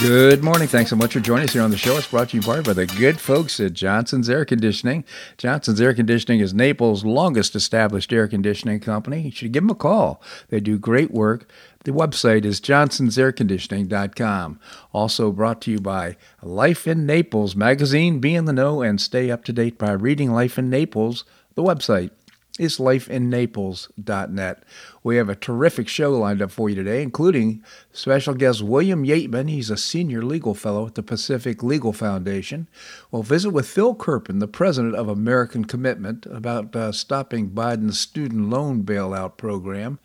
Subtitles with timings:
[0.00, 0.66] Good morning.
[0.66, 1.98] Thanks so much for joining us here on the show.
[1.98, 5.04] It's brought to you by the good folks at Johnson's Air Conditioning.
[5.36, 9.20] Johnson's Air Conditioning is Naples' longest established air conditioning company.
[9.20, 10.22] You should give them a call.
[10.48, 11.50] They do great work.
[11.84, 14.58] The website is johnsonsairconditioning.com.
[14.94, 18.20] Also brought to you by Life in Naples magazine.
[18.20, 21.24] Be in the know and stay up to date by reading Life in Naples,
[21.56, 22.10] the website
[22.58, 24.62] is lifeinnaples.net.
[25.02, 29.48] We have a terrific show lined up for you today, including special guest William Yeatman.
[29.48, 32.68] He's a senior legal fellow at the Pacific Legal Foundation.
[33.10, 38.50] We'll visit with Phil Kerpen, the president of American Commitment, about uh, stopping Biden's student
[38.50, 39.98] loan bailout program.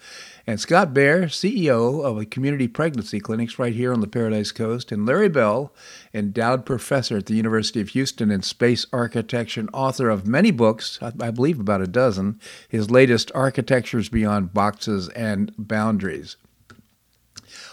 [0.47, 4.91] And Scott Baier, CEO of a community pregnancy clinics right here on the Paradise Coast,
[4.93, 5.73] and Larry Bell,
[6.13, 10.99] endowed professor at the University of Houston in space architecture and author of many books,
[11.01, 14.53] I believe about a dozen, his latest Architectures Beyond
[14.85, 16.37] Boxes and Boundaries.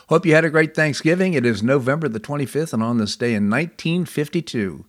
[0.08, 1.34] Hope you had a great Thanksgiving.
[1.34, 4.86] It is November the 25th, and on this day in 1952,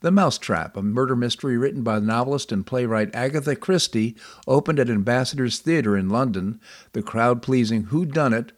[0.00, 4.14] the Mousetrap, a murder mystery written by the novelist and playwright Agatha Christie,
[4.46, 6.60] opened at Ambassador's Theatre in London.
[6.92, 8.52] The crowd pleasing Who Done It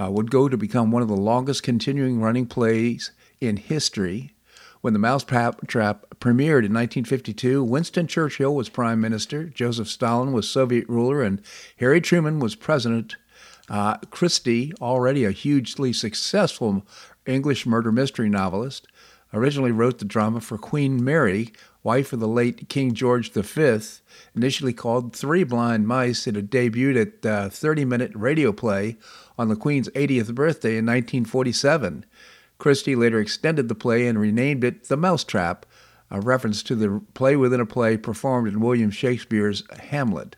[0.00, 4.31] uh, would go to become one of the longest continuing running plays in history.
[4.82, 10.50] When the Mousetrap Trap premiered in 1952, Winston Churchill was Prime Minister, Joseph Stalin was
[10.50, 11.40] Soviet ruler, and
[11.78, 13.14] Harry Truman was President.
[13.68, 16.84] Uh, Christie, already a hugely successful
[17.26, 18.88] English murder mystery novelist,
[19.32, 21.52] originally wrote the drama for Queen Mary,
[21.84, 23.78] wife of the late King George V,
[24.34, 26.26] initially called Three Blind Mice.
[26.26, 28.96] It had debuted at a 30 minute radio play
[29.38, 32.04] on the Queen's 80th birthday in 1947.
[32.62, 35.66] Christie later extended the play and renamed it The Mousetrap,
[36.12, 40.36] a reference to the play within a play performed in William Shakespeare's Hamlet.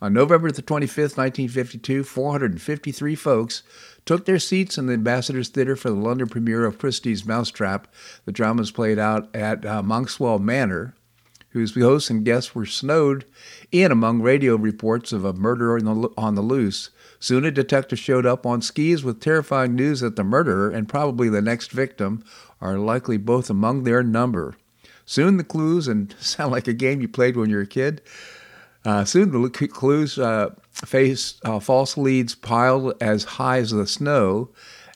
[0.00, 3.62] On November the 25th, 1952, 453 folks
[4.06, 7.86] took their seats in the Ambassador's Theatre for the London premiere of Christie's Mousetrap.
[8.24, 10.94] The drama was played out at uh, Monkswell Manor,
[11.50, 13.26] whose hosts and guests were snowed
[13.70, 16.88] in among radio reports of a murder on the, on the loose.
[17.20, 21.28] Soon a detective showed up on skis with terrifying news that the murderer and probably
[21.28, 22.22] the next victim
[22.60, 24.56] are likely both among their number.
[25.04, 28.02] Soon the clues, and sound like a game you played when you were a kid,
[28.84, 34.50] uh, soon the clues uh, face uh, false leads piled as high as the snow.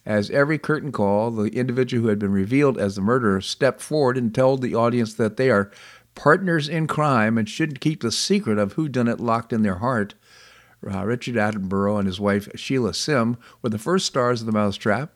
[0.05, 4.17] As every curtain call, the individual who had been revealed as the murderer stepped forward
[4.17, 5.71] and told the audience that they are
[6.15, 9.77] partners in crime and shouldn't keep the secret of who done it locked in their
[9.77, 10.15] heart.
[10.85, 15.11] Uh, Richard Attenborough and his wife Sheila Sim were the first stars of The Mousetrap.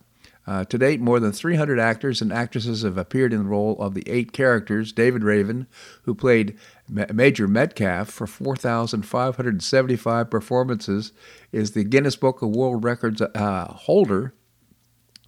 [0.46, 3.94] Uh, to date, more than 300 actors and actresses have appeared in the role of
[3.94, 4.92] the eight characters.
[4.92, 5.66] David Raven,
[6.04, 6.56] who played
[6.88, 11.12] Major Metcalf for 4,575 performances,
[11.50, 14.34] is the Guinness Book of World Records uh, holder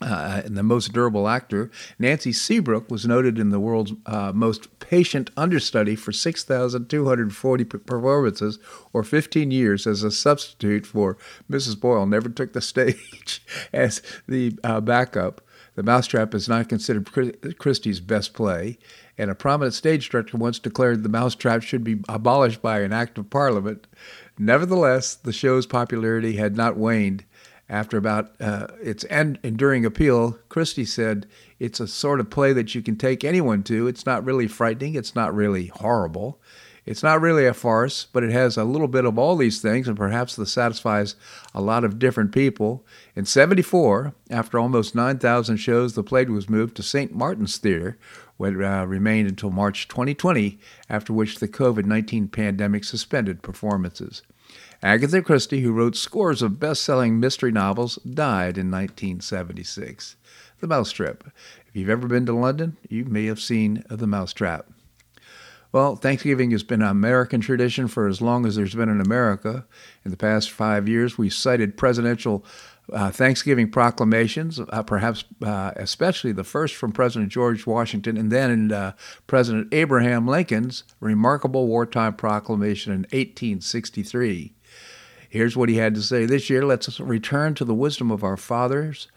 [0.00, 1.70] uh, and the most durable actor.
[1.98, 8.58] Nancy Seabrook was noted in the world's uh, most patient understudy for 6,240 performances
[8.92, 11.16] or 15 years as a substitute for
[11.50, 11.78] Mrs.
[11.78, 12.06] Boyle.
[12.06, 13.42] Never took the stage
[13.72, 15.40] as the uh, backup.
[15.74, 17.08] The Mousetrap is not considered
[17.58, 18.78] Christie's best play,
[19.16, 23.16] and a prominent stage director once declared the Mousetrap should be abolished by an act
[23.16, 23.86] of parliament.
[24.36, 27.24] Nevertheless, the show's popularity had not waned
[27.68, 31.26] after about uh, its end, enduring appeal, Christie said,
[31.58, 33.86] It's a sort of play that you can take anyone to.
[33.86, 34.94] It's not really frightening.
[34.94, 36.40] It's not really horrible.
[36.88, 39.88] It's not really a farce, but it has a little bit of all these things,
[39.88, 41.16] and perhaps this satisfies
[41.54, 42.82] a lot of different people.
[43.14, 47.14] In 74, after almost 9,000 shows, the play was moved to St.
[47.14, 47.98] Martin's Theater,
[48.38, 50.58] where it uh, remained until March 2020,
[50.88, 54.22] after which the COVID 19 pandemic suspended performances.
[54.82, 60.14] Agatha Christie, who wrote scores of best selling mystery novels, died in 1976.
[60.60, 61.24] The Mousetrap.
[61.66, 64.66] If you've ever been to London, you may have seen The Mousetrap.
[65.72, 69.66] Well, Thanksgiving has been an American tradition for as long as there's been an America.
[70.04, 72.44] In the past five years, we've cited presidential
[72.92, 78.72] uh, Thanksgiving proclamations, uh, perhaps uh, especially the first from President George Washington and then
[78.72, 78.92] uh,
[79.26, 84.54] President Abraham Lincoln's remarkable wartime proclamation in 1863.
[85.28, 88.36] Here's what he had to say This year, let's return to the wisdom of our
[88.36, 89.08] fathers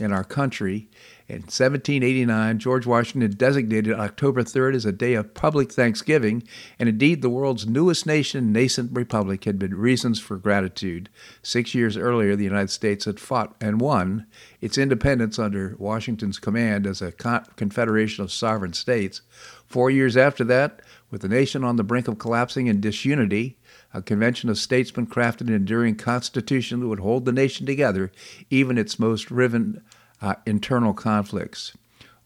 [0.00, 0.88] in our country.
[1.28, 6.42] In 1789, George Washington designated October 3rd as a day of public thanksgiving,
[6.78, 11.10] and indeed the world's newest nation, nascent republic, had been reasons for gratitude.
[11.42, 14.26] Six years earlier, the United States had fought and won
[14.62, 19.20] its independence under Washington's command as a confederation of sovereign states.
[19.66, 20.80] Four years after that,
[21.10, 23.57] with the nation on the brink of collapsing in disunity,
[23.94, 28.12] a convention of statesmen crafted an enduring constitution that would hold the nation together,
[28.50, 29.82] even its most riven
[30.20, 31.76] uh, internal conflicts.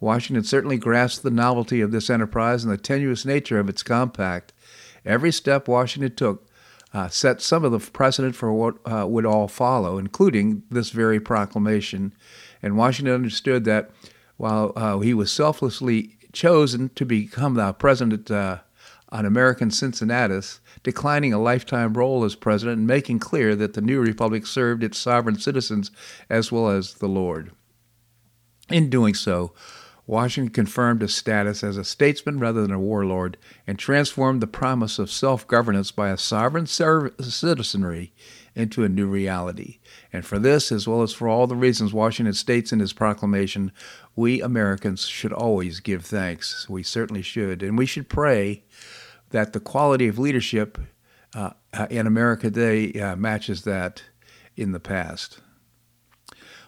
[0.01, 4.53] Washington certainly grasped the novelty of this enterprise and the tenuous nature of its compact.
[5.05, 6.49] Every step Washington took
[6.95, 11.19] uh, set some of the precedent for what uh, would all follow, including this very
[11.19, 12.13] proclamation.
[12.63, 13.91] And Washington understood that
[14.37, 18.59] while uh, he was selflessly chosen to become the president uh,
[19.13, 24.01] on American Cincinnatus, declining a lifetime role as president and making clear that the new
[24.01, 25.91] republic served its sovereign citizens
[26.31, 27.53] as well as the Lord.
[28.71, 29.53] In doing so,
[30.07, 33.37] Washington confirmed his status as a statesman rather than a warlord
[33.67, 38.13] and transformed the promise of self governance by a sovereign citizenry
[38.55, 39.79] into a new reality.
[40.13, 43.73] And for this, as well as for all the reasons Washington states in his proclamation,
[44.17, 46.69] we Americans should always give thanks.
[46.69, 47.63] We certainly should.
[47.63, 48.65] And we should pray
[49.33, 50.79] that the quality of leadership
[51.35, 51.51] uh,
[51.91, 54.03] in America today uh, matches that
[54.57, 55.41] in the past.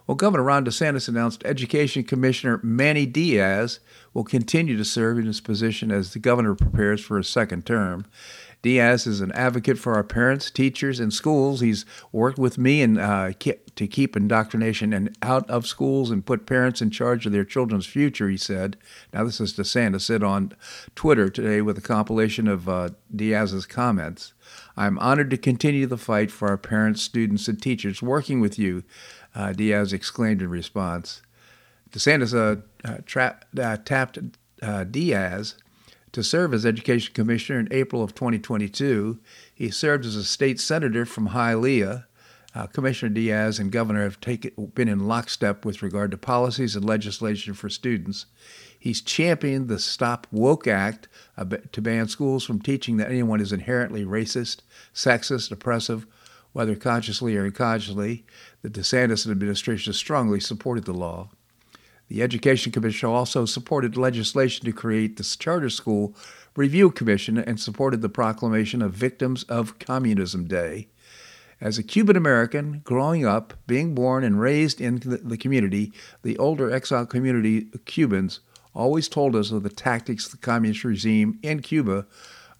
[0.06, 3.80] Well, Governor Ron DeSantis announced Education Commissioner Manny Diaz
[4.12, 8.04] will continue to serve in his position as the governor prepares for a second term.
[8.64, 11.60] Diaz is an advocate for our parents, teachers, and schools.
[11.60, 16.46] He's worked with me and uh, to keep indoctrination and out of schools and put
[16.46, 18.30] parents in charge of their children's future.
[18.30, 18.78] He said.
[19.12, 20.52] Now this is DeSantis said on
[20.94, 24.32] Twitter today with a compilation of uh, Diaz's comments.
[24.78, 28.82] I'm honored to continue the fight for our parents, students, and teachers working with you
[29.34, 31.20] uh, Diaz exclaimed in response.
[31.90, 34.18] DeSantis uh, uh, tra- uh, tapped
[34.90, 35.56] Diaz
[36.14, 39.18] to serve as education commissioner in April of 2022.
[39.52, 42.04] He served as a state senator from Hialeah.
[42.54, 46.84] Uh, commissioner Diaz and governor have taken, been in lockstep with regard to policies and
[46.84, 48.26] legislation for students.
[48.78, 51.08] He's championed the Stop Woke Act
[51.72, 54.58] to ban schools from teaching that anyone is inherently racist,
[54.94, 56.06] sexist, oppressive,
[56.52, 58.24] whether consciously or unconsciously,
[58.62, 61.30] the DeSantis administration strongly supported the law.
[62.08, 66.14] The Education Commission also supported legislation to create the Charter School
[66.54, 70.88] Review Commission and supported the proclamation of Victims of Communism Day.
[71.60, 75.92] As a Cuban American growing up, being born and raised in the community,
[76.22, 78.40] the older exile community Cubans
[78.74, 82.06] always told us of the tactics of the communist regime in Cuba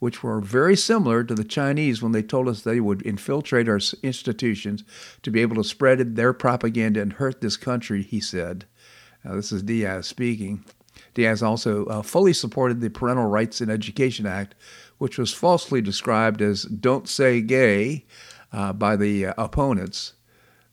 [0.04, 3.80] which were very similar to the Chinese when they told us they would infiltrate our
[4.02, 4.84] institutions
[5.22, 8.66] to be able to spread their propaganda and hurt this country, he said.
[9.24, 10.64] Now, this is Diaz speaking.
[11.14, 14.54] Diaz also uh, fully supported the Parental Rights in Education Act,
[14.98, 18.04] which was falsely described as Don't Say Gay
[18.52, 20.14] uh, by the uh, opponents.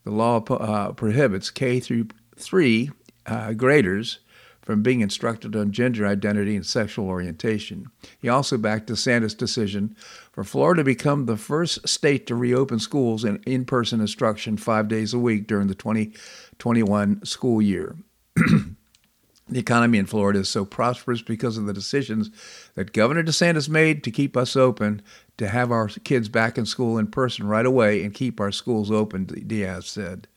[0.03, 2.07] The law uh, prohibits K through
[2.37, 2.91] 3
[3.25, 4.19] uh, graders
[4.61, 7.87] from being instructed on gender identity and sexual orientation.
[8.19, 9.95] He also backed DeSantis' decision
[10.31, 14.87] for Florida to become the first state to reopen schools and in person instruction five
[14.87, 17.95] days a week during the 2021 school year.
[18.35, 22.31] the economy in Florida is so prosperous because of the decisions
[22.75, 25.01] that Governor DeSantis made to keep us open,
[25.37, 28.89] to have our kids back in school in person right away, and keep our schools
[28.91, 30.27] open, Diaz said.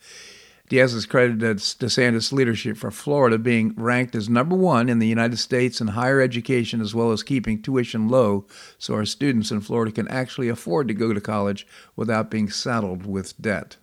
[0.71, 5.39] Diaz has credited DeSantis' leadership for Florida being ranked as number one in the United
[5.39, 8.47] States in higher education, as well as keeping tuition low
[8.79, 11.67] so our students in Florida can actually afford to go to college
[11.97, 13.77] without being saddled with debt.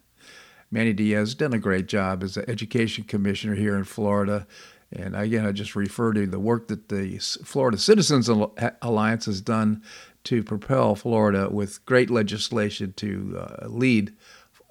[0.71, 4.47] Manny Diaz done a great job as the education commissioner here in Florida.
[4.93, 9.83] And again, I just refer to the work that the Florida Citizens Alliance has done
[10.25, 14.13] to propel Florida with great legislation to uh, lead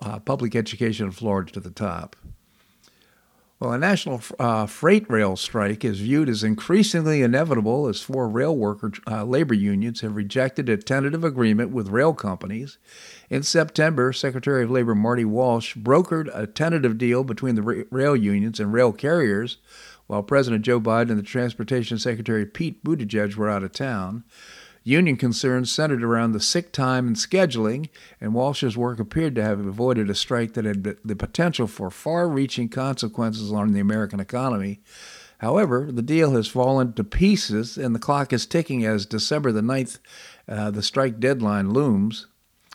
[0.02, 2.16] uh, public education in Florida to the top.
[3.60, 8.56] Well, a national uh, freight rail strike is viewed as increasingly inevitable as four rail
[8.56, 12.78] worker uh, labor unions have rejected a tentative agreement with rail companies.
[13.28, 18.60] In September, Secretary of Labor Marty Walsh brokered a tentative deal between the rail unions
[18.60, 19.58] and rail carriers
[20.06, 24.24] while President Joe Biden and the Transportation Secretary Pete Buttigieg were out of town.
[24.90, 27.88] Union concerns centered around the sick time and scheduling,
[28.20, 32.28] and Walsh's work appeared to have avoided a strike that had the potential for far
[32.28, 34.80] reaching consequences on the American economy.
[35.38, 39.62] However, the deal has fallen to pieces, and the clock is ticking as December the
[39.62, 40.00] 9th,
[40.48, 42.26] uh, the strike deadline looms.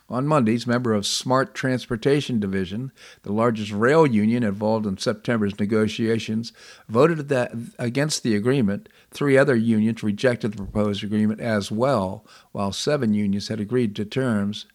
[0.08, 6.52] On Mondays, member of Smart Transportation Division, the largest rail union involved in September's negotiations,
[6.88, 8.88] voted that against the agreement.
[9.10, 14.04] Three other unions rejected the proposed agreement as well, while seven unions had agreed to
[14.04, 14.66] terms.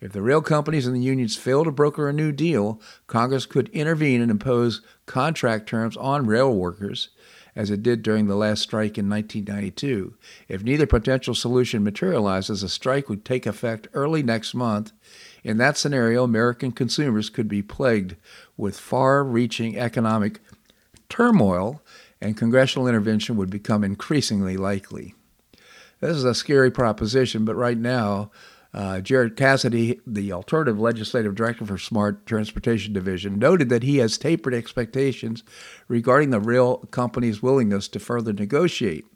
[0.00, 3.68] If the rail companies and the unions fail to broker a new deal, Congress could
[3.70, 7.08] intervene and impose contract terms on rail workers
[7.56, 10.14] as it did during the last strike in 1992.
[10.46, 14.92] If neither potential solution materializes, a strike would take effect early next month.
[15.42, 18.16] In that scenario, American consumers could be plagued
[18.56, 20.40] with far reaching economic
[21.08, 21.82] turmoil,
[22.20, 25.14] and congressional intervention would become increasingly likely.
[26.00, 28.30] This is a scary proposition, but right now,
[28.74, 34.18] uh, Jared Cassidy, the alternative legislative director for Smart Transportation Division, noted that he has
[34.18, 35.42] tapered expectations
[35.88, 39.06] regarding the rail company's willingness to further negotiate.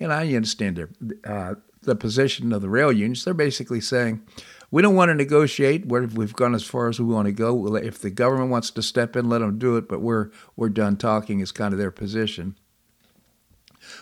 [0.00, 0.86] And I understand
[1.24, 3.24] uh, the position of the rail unions.
[3.24, 4.22] They're basically saying,
[4.70, 5.86] we don't want to negotiate.
[5.86, 7.76] We've gone as far as we want to go.
[7.76, 9.88] If the government wants to step in, let them do it.
[9.88, 11.40] But we're we're done talking.
[11.40, 12.56] Is kind of their position.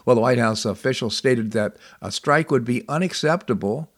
[0.06, 3.90] Well, the White House official stated that a strike would be unacceptable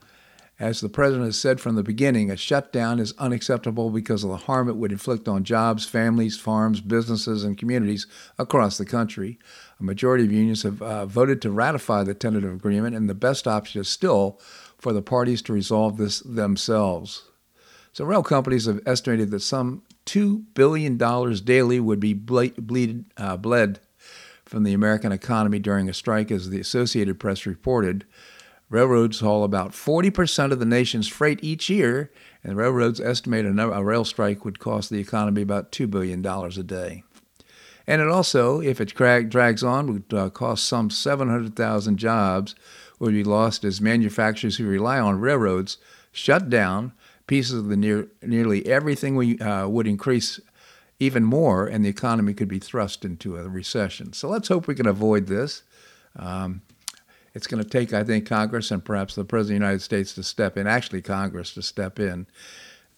[0.58, 4.36] as the president has said from the beginning, a shutdown is unacceptable because of the
[4.36, 8.06] harm it would inflict on jobs, families, farms, businesses, and communities
[8.38, 9.38] across the country.
[9.78, 13.46] A majority of unions have uh, voted to ratify the tentative agreement, and the best
[13.46, 14.40] option is still
[14.78, 17.24] for the parties to resolve this themselves.
[17.92, 20.96] So, rail companies have estimated that some $2 billion
[21.44, 23.80] daily would be bleed, uh, bled
[24.46, 28.06] from the American economy during a strike, as the Associated Press reported.
[28.68, 32.10] Railroads haul about 40% of the nation's freight each year,
[32.42, 37.04] and railroads estimate a rail strike would cost the economy about $2 billion a day.
[37.86, 42.56] And it also, if it drags on, would uh, cost some 700,000 jobs
[42.98, 45.78] would be lost as manufacturers who rely on railroads
[46.12, 46.92] shut down.
[47.26, 50.40] Pieces of the near, nearly everything we uh, would increase
[50.98, 54.12] even more, and the economy could be thrust into a recession.
[54.12, 55.62] So let's hope we can avoid this.
[56.16, 56.62] Um,
[57.36, 60.14] it's going to take, I think, Congress and perhaps the President of the United States
[60.14, 62.26] to step in, actually, Congress to step in.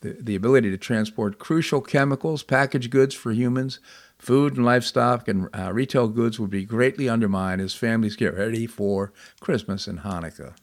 [0.00, 3.80] The, the ability to transport crucial chemicals, packaged goods for humans,
[4.16, 8.64] food and livestock, and uh, retail goods would be greatly undermined as families get ready
[8.64, 10.54] for Christmas and Hanukkah.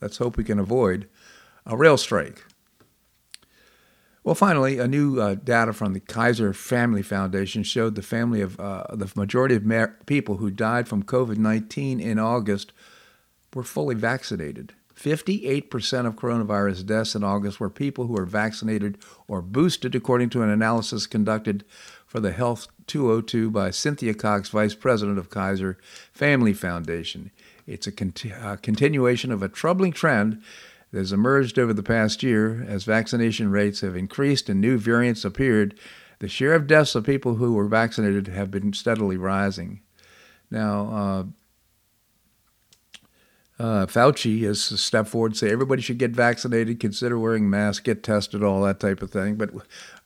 [0.00, 1.10] Let's hope we can avoid
[1.66, 2.45] a rail strike.
[4.26, 8.58] Well, finally, a new uh, data from the Kaiser Family Foundation showed the family of
[8.58, 12.72] uh, the majority of people who died from COVID 19 in August
[13.54, 14.72] were fully vaccinated.
[14.96, 20.42] 58% of coronavirus deaths in August were people who were vaccinated or boosted, according to
[20.42, 21.64] an analysis conducted
[22.04, 25.78] for the Health 202 by Cynthia Cox, Vice President of Kaiser
[26.12, 27.30] Family Foundation.
[27.64, 30.42] It's a conti- uh, continuation of a troubling trend
[30.90, 35.24] that has emerged over the past year as vaccination rates have increased and new variants
[35.24, 35.78] appeared,
[36.18, 39.80] the share of deaths of people who were vaccinated have been steadily rising.
[40.50, 41.24] Now, uh,
[43.58, 48.02] uh, Fauci has stepped forward and say everybody should get vaccinated, consider wearing masks, get
[48.02, 49.36] tested, all that type of thing.
[49.36, 49.50] But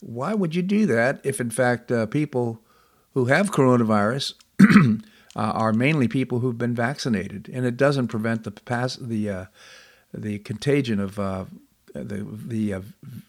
[0.00, 2.60] why would you do that if, in fact, uh, people
[3.14, 4.34] who have coronavirus
[5.36, 9.44] are mainly people who've been vaccinated, and it doesn't prevent the pass the uh,
[10.12, 11.44] the contagion of uh,
[11.94, 12.80] the the uh,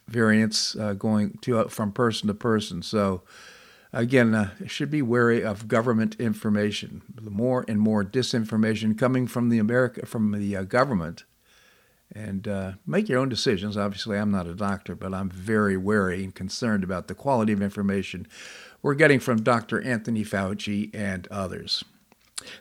[0.07, 2.81] variants uh, going to uh, from person to person.
[2.81, 3.21] So
[3.93, 7.01] again, uh, should be wary of government information.
[7.13, 11.23] The more and more disinformation coming from the America from the uh, government,
[12.13, 12.47] and
[12.85, 13.77] make your own decisions.
[13.77, 17.61] Obviously, I'm not a doctor, but I'm very wary and concerned about the quality of
[17.61, 18.27] information
[18.81, 19.81] we're getting from Dr.
[19.81, 21.83] Anthony Fauci and others.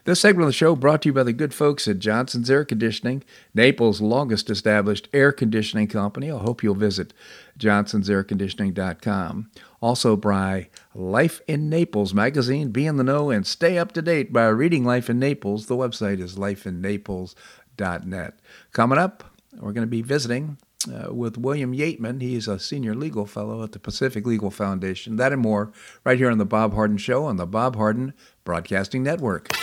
[0.05, 2.65] This segment of the show brought to you by the good folks at Johnson's Air
[2.65, 3.23] Conditioning,
[3.53, 6.31] Naples' longest established air conditioning company.
[6.31, 7.13] I hope you'll visit
[7.59, 9.51] johnsonsairconditioning.com.
[9.81, 12.71] Also by Life in Naples magazine.
[12.71, 15.67] Be in the know and stay up to date by reading Life in Naples.
[15.67, 18.39] The website is lifeinnaples.net.
[18.73, 19.23] Coming up,
[19.53, 20.57] we're going to be visiting
[20.87, 22.21] uh, with William Yeatman.
[22.21, 25.15] He's a senior legal fellow at the Pacific Legal Foundation.
[25.15, 25.71] That and more
[26.03, 29.53] right here on The Bob Harden Show on the Bob Harden Broadcasting Network.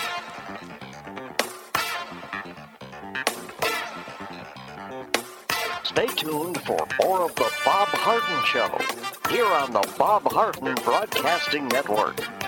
[5.85, 11.69] Stay tuned for more of The Bob Harden Show here on the Bob Harden Broadcasting
[11.69, 12.48] Network.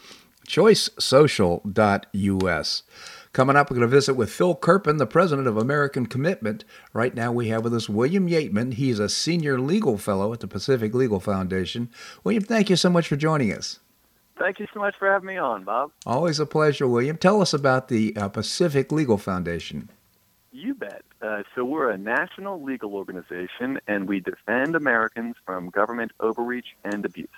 [0.51, 2.83] choicesocial.us.
[3.33, 6.65] Coming up, we're going to visit with Phil Kerpen, the president of American Commitment.
[6.91, 8.73] Right now, we have with us William Yeatman.
[8.73, 11.89] He's a senior legal fellow at the Pacific Legal Foundation.
[12.25, 13.79] William, thank you so much for joining us.
[14.37, 15.93] Thank you so much for having me on, Bob.
[16.05, 17.15] Always a pleasure, William.
[17.15, 19.89] Tell us about the uh, Pacific Legal Foundation.
[20.51, 21.03] You bet.
[21.21, 27.05] Uh, so, we're a national legal organization, and we defend Americans from government overreach and
[27.05, 27.29] abuse.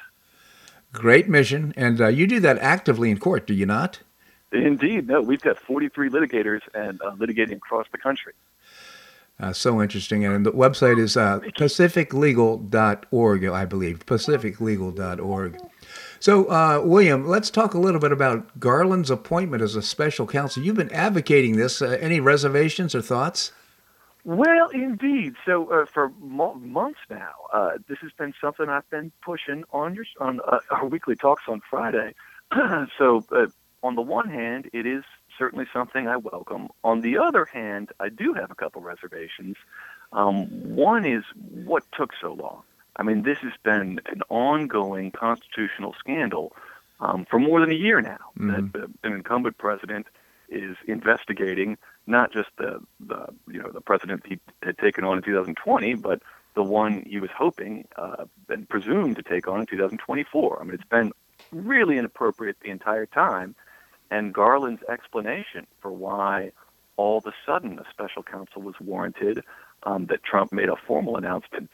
[0.93, 1.73] Great mission.
[1.75, 3.99] And uh, you do that actively in court, do you not?
[4.51, 5.07] Indeed.
[5.07, 8.33] No, we've got 43 litigators and uh, litigating across the country.
[9.39, 10.23] Uh, so interesting.
[10.23, 14.05] And the website is uh, pacificlegal.org, I believe.
[14.05, 15.57] Pacificlegal.org.
[16.19, 20.63] So, uh, William, let's talk a little bit about Garland's appointment as a special counsel.
[20.63, 21.81] You've been advocating this.
[21.81, 23.51] Uh, any reservations or thoughts?
[24.25, 25.35] Well, indeed.
[25.45, 29.95] So uh, for mo- months now, uh, this has been something I've been pushing on
[29.95, 32.15] your on uh, our weekly talks on Friday.
[32.97, 33.47] so uh,
[33.81, 35.03] on the one hand, it is
[35.37, 36.69] certainly something I welcome.
[36.83, 39.57] On the other hand, I do have a couple reservations.
[40.13, 41.23] Um, one is
[41.65, 42.63] what took so long.
[42.95, 46.55] I mean, this has been an ongoing constitutional scandal
[46.99, 48.19] um, for more than a year now.
[48.39, 48.67] Mm-hmm.
[48.71, 50.07] That an incumbent president
[50.49, 55.23] is investigating not just the the you know the president he had taken on in
[55.23, 56.21] 2020, but
[56.55, 60.59] the one he was hoping uh, and presumed to take on in 2024.
[60.59, 61.11] I mean, it's been
[61.51, 63.55] really inappropriate the entire time.
[64.11, 66.51] And Garland's explanation for why
[66.97, 69.43] all of a sudden a special counsel was warranted,
[69.83, 71.69] um, that Trump made a formal announcement.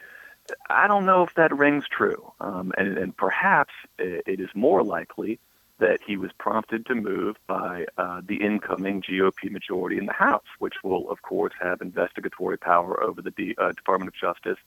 [0.69, 5.39] I don't know if that rings true, um, and, and perhaps it is more likely
[5.79, 10.45] that he was prompted to move by uh, the incoming GOP majority in the House,
[10.59, 14.59] which will, of course, have investigatory power over the D- uh, Department of Justice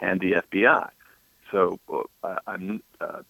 [0.00, 0.90] and the FBI.
[1.50, 1.78] So,
[2.22, 3.22] uh, I'm, uh,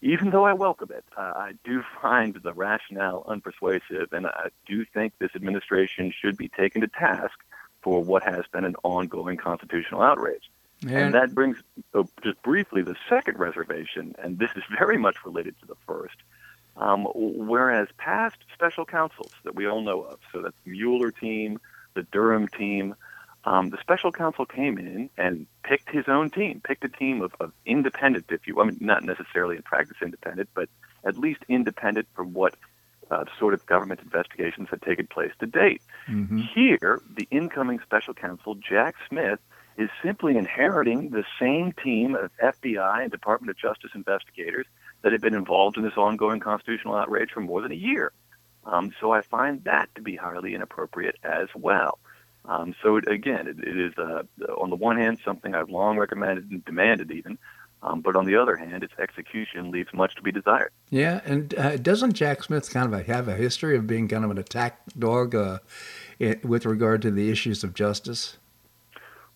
[0.00, 4.84] even though I welcome it, uh, I do find the rationale unpersuasive, and I do
[4.84, 7.38] think this administration should be taken to task
[7.82, 10.50] for what has been an ongoing constitutional outrage.
[10.82, 11.58] And, and that brings,
[11.94, 16.16] oh, just briefly, the second reservation, and this is very much related to the first.
[16.78, 21.58] Um, whereas past special counsels that we all know of, so that's the Mueller team,
[21.94, 22.94] the Durham team,
[23.44, 27.34] um, the special counsel came in and picked his own team, picked a team of,
[27.40, 30.68] of independent, if you, I mean, not necessarily in practice independent, but
[31.04, 32.54] at least independent from what
[33.10, 35.82] uh, sort of government investigations had taken place to date.
[36.08, 36.40] Mm-hmm.
[36.54, 39.40] Here, the incoming special counsel, Jack Smith,
[39.76, 44.66] is simply inheriting the same team of FBI and Department of Justice investigators
[45.02, 48.12] that have been involved in this ongoing constitutional outrage for more than a year.
[48.64, 51.98] Um, so I find that to be highly inappropriate as well.
[52.44, 54.22] Um, so it, again, it, it is uh,
[54.58, 57.38] on the one hand something I've long recommended and demanded even,
[57.82, 60.72] um, but on the other hand, its execution leaves much to be desired.
[60.90, 64.30] Yeah, and uh, doesn't Jack Smith kind of have a history of being kind of
[64.30, 65.58] an attack dog uh,
[66.18, 68.38] it, with regard to the issues of justice?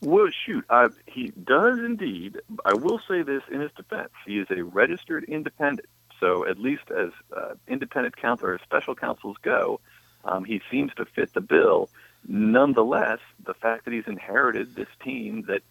[0.03, 2.41] Well, shoot, uh, he does indeed.
[2.65, 5.87] I will say this in his defense: he is a registered independent.
[6.19, 9.79] So, at least as uh, independent counsel or special counsels go,
[10.25, 11.89] um, he seems to fit the bill.
[12.27, 15.61] Nonetheless, the fact that he's inherited this team that,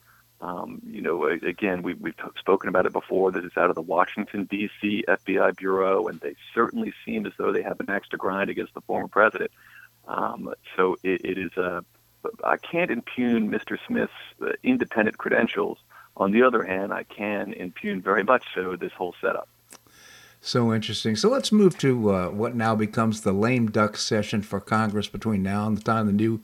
[0.41, 3.83] um, you know, again, we, we've spoken about it before, that it's out of the
[3.83, 5.05] Washington, D.C.
[5.09, 8.73] FBI Bureau, and they certainly seem as though they have an axe to grind against
[8.73, 9.51] the former president.
[10.07, 11.85] Um, so it, it is a,
[12.45, 13.79] I can't impugn Mr.
[13.87, 15.79] Smith's uh, independent credentials.
[16.17, 19.49] On the other hand, I can impugn very much so this whole setup.
[20.45, 21.15] So interesting.
[21.15, 25.43] So let's move to uh, what now becomes the lame duck session for Congress between
[25.45, 26.41] now and the time the new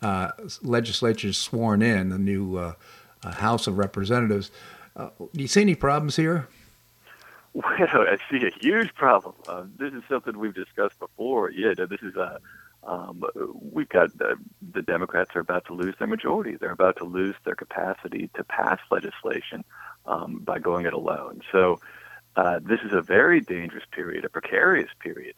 [0.00, 0.30] uh,
[0.62, 2.74] legislature is sworn in, the new uh,
[3.24, 4.52] uh House of Representatives.
[4.96, 6.48] Uh, do you see any problems here?
[7.52, 9.34] Well, I see a huge problem.
[9.76, 11.50] This is something we've discussed before.
[11.50, 12.40] Yeah, this is a.
[12.82, 13.22] Um,
[13.60, 16.56] we've got the Democrats are about to lose their majority.
[16.56, 19.64] They're about to lose their capacity to pass legislation
[20.06, 21.42] um, by going it alone.
[21.52, 21.80] So
[22.36, 25.34] uh, this is a very dangerous period, a precarious period.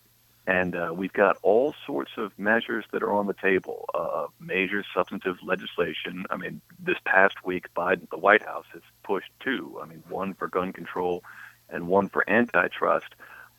[0.47, 4.85] And uh, we've got all sorts of measures that are on the table, uh, major
[4.95, 6.25] substantive legislation.
[6.31, 9.79] I mean, this past week, Biden, the White House has pushed two.
[9.81, 11.23] I mean, one for gun control
[11.69, 13.15] and one for antitrust.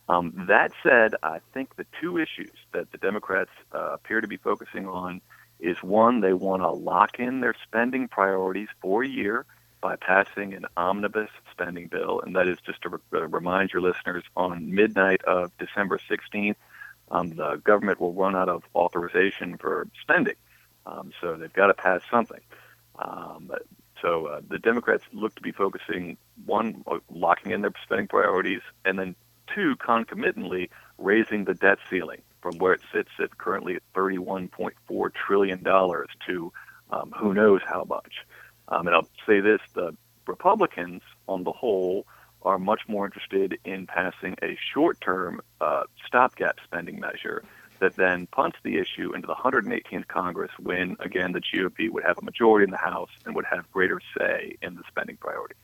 [0.08, 4.36] Um, that said, I think the two issues that the Democrats uh, appear to be
[4.36, 5.20] focusing on
[5.60, 9.46] is one, they want to lock in their spending priorities for a year
[9.80, 14.24] by passing an omnibus spending bill, and that is just to re- remind your listeners
[14.36, 16.56] on midnight of December 16th,
[17.10, 20.36] um, the government will run out of authorization for spending.
[20.86, 22.40] Um, so they've got to pass something.
[22.98, 23.50] Um,
[24.00, 28.62] so uh, the Democrats look to be focusing one, uh, locking in their spending priorities,
[28.84, 29.14] and then
[29.46, 35.64] two, concomitantly raising the debt ceiling from where it sits at currently at $31.4 trillion
[35.64, 36.52] to
[36.90, 38.26] um, who knows how much.
[38.68, 42.06] Um, and I'll say this the Republicans, on the whole,
[42.42, 47.42] are much more interested in passing a short term uh, stopgap spending measure
[47.80, 52.18] that then punts the issue into the 118th Congress when, again, the GOP would have
[52.18, 55.54] a majority in the House and would have greater say in the spending priority.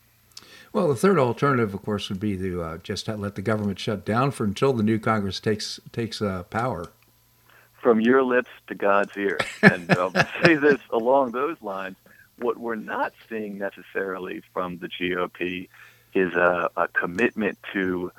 [0.73, 4.05] Well, the third alternative, of course, would be to uh, just let the government shut
[4.05, 6.91] down for until the new Congress takes takes uh, power.
[7.83, 10.13] From your lips to God's ears, and I'll
[10.45, 11.97] say this along those lines:
[12.39, 15.69] what we're not seeing necessarily from the GOP
[16.15, 18.13] is a, a commitment to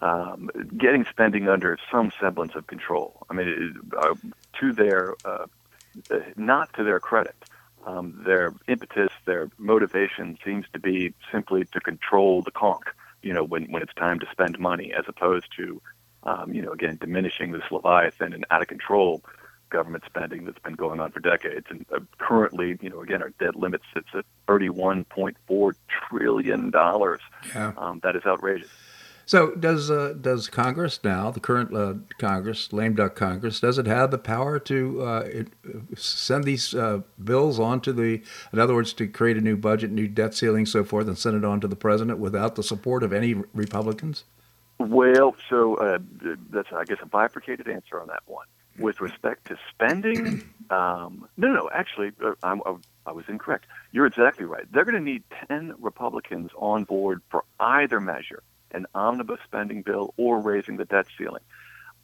[0.00, 3.26] um, getting spending under some semblance of control.
[3.28, 4.14] I mean, it, uh,
[4.60, 5.46] to their uh,
[6.36, 7.36] not to their credit,
[7.86, 12.84] um, their impetus, their motivation seems to be simply to control the conch.
[13.22, 15.80] You know, when when it's time to spend money, as opposed to,
[16.22, 19.22] um, you know, again diminishing this leviathan and out of control
[19.70, 21.66] government spending that's been going on for decades.
[21.70, 25.74] And uh, currently, you know, again, our debt limit sits at $31.4
[26.08, 26.70] trillion.
[26.74, 27.72] Yeah.
[27.76, 28.68] Um, that is outrageous.
[29.30, 33.86] So does uh, does Congress now, the current uh, Congress, lame duck Congress, does it
[33.86, 35.46] have the power to uh, it,
[35.96, 39.92] send these uh, bills on to the, in other words, to create a new budget,
[39.92, 43.04] new debt ceiling, so forth, and send it on to the president without the support
[43.04, 44.24] of any Republicans?
[44.78, 46.00] Well, so uh,
[46.50, 48.46] that's I guess a bifurcated answer on that one
[48.80, 52.62] with respect to spending, um, no, no, actually, uh, I'm,
[53.06, 53.66] I was incorrect.
[53.92, 54.64] You're exactly right.
[54.72, 60.14] They're going to need 10 Republicans on board for either measure, an omnibus spending bill
[60.16, 61.42] or raising the debt ceiling.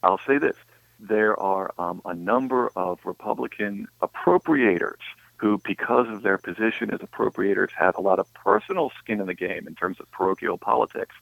[0.03, 0.57] I'll say this
[0.99, 5.03] there are um, a number of Republican appropriators
[5.37, 9.35] who, because of their position as appropriators, have a lot of personal skin in the
[9.35, 11.15] game in terms of parochial politics,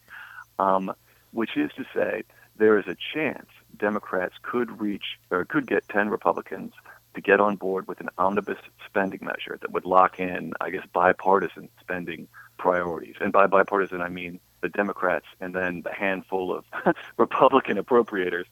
[0.59, 0.93] um,
[1.33, 2.23] which is to say,
[2.57, 6.73] there is a chance Democrats could reach or could get 10 Republicans
[7.15, 10.87] to get on board with an omnibus spending measure that would lock in, I guess,
[10.93, 12.29] bipartisan spending
[12.59, 13.17] priorities.
[13.21, 16.65] And by bipartisan, I mean the Democrats and then the handful of
[17.19, 18.47] Republican appropriators.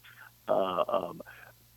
[0.46, 1.22] Uh, um,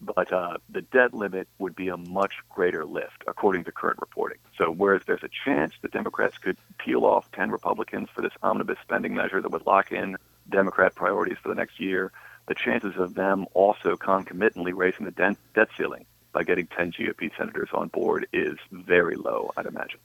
[0.02, 4.38] but uh, the debt limit would be a much greater lift, according to current reporting.
[4.58, 8.78] So, whereas there's a chance the Democrats could peel off 10 Republicans for this omnibus
[8.84, 10.17] spending measure that would lock in
[10.50, 12.12] Democrat priorities for the next year,
[12.48, 17.69] the chances of them also concomitantly raising the debt ceiling by getting 10 GOP senators
[17.74, 20.02] on board is very low, I'd imagine.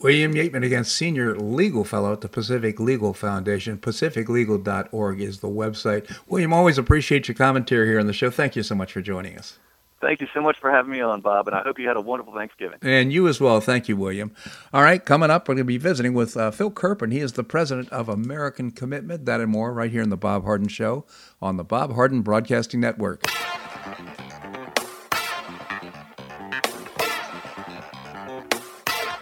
[0.00, 3.76] William Yeatman, again, Senior Legal Fellow at the Pacific Legal Foundation.
[3.76, 6.10] PacificLegal.org is the website.
[6.26, 8.30] William, always appreciate your commentary here on the show.
[8.30, 9.58] Thank you so much for joining us.
[10.00, 12.00] Thank you so much for having me on, Bob, and I hope you had a
[12.00, 12.78] wonderful Thanksgiving.
[12.80, 13.60] And you as well.
[13.60, 14.34] Thank you, William.
[14.72, 17.12] All right, coming up, we're going to be visiting with uh, Phil Kerpen.
[17.12, 19.26] He is the president of American Commitment.
[19.26, 21.04] That and more right here in the Bob Harden Show
[21.42, 23.24] on the Bob Harden Broadcasting Network.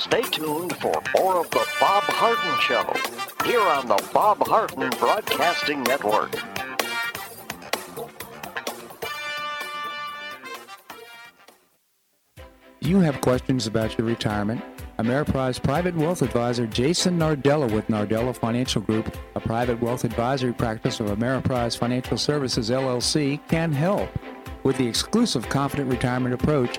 [0.08, 5.82] Stay tuned for more of the Bob Harden Show here on the Bob Harden Broadcasting
[5.82, 6.34] Network.
[12.80, 14.62] You have questions about your retirement?
[14.98, 21.00] Ameriprise Private Wealth Advisor Jason Nardella with Nardella Financial Group, a private wealth advisory practice
[21.00, 24.08] of Ameriprise Financial Services LLC, can help.
[24.62, 26.78] With the exclusive Confident Retirement approach,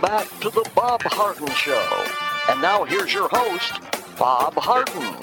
[0.00, 2.04] Welcome back to the Bob Harden Show.
[2.48, 3.80] And now here's your host,
[4.16, 5.16] Bob Harden.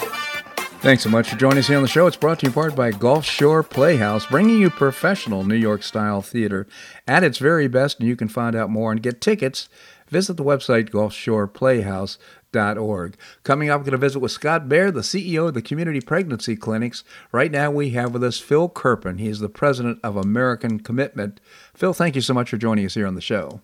[0.81, 2.07] Thanks so much for joining us here on the show.
[2.07, 5.81] It's brought to you in part by Gulf Shore Playhouse, bringing you professional New York
[5.81, 6.67] style theater
[7.07, 7.99] at its very best.
[7.99, 9.69] And you can find out more and get tickets.
[10.09, 13.17] Visit the website gulfshoreplayhouse.org.
[13.43, 16.57] Coming up, we're going to visit with Scott Baier, the CEO of the Community Pregnancy
[16.57, 17.05] Clinics.
[17.31, 19.19] Right now, we have with us Phil Kerpen.
[19.19, 21.39] He is the president of American Commitment.
[21.73, 23.61] Phil, thank you so much for joining us here on the show.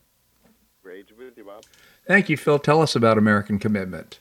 [2.12, 2.60] Thank you, Phil.
[2.60, 4.19] Tell us about American Commitment.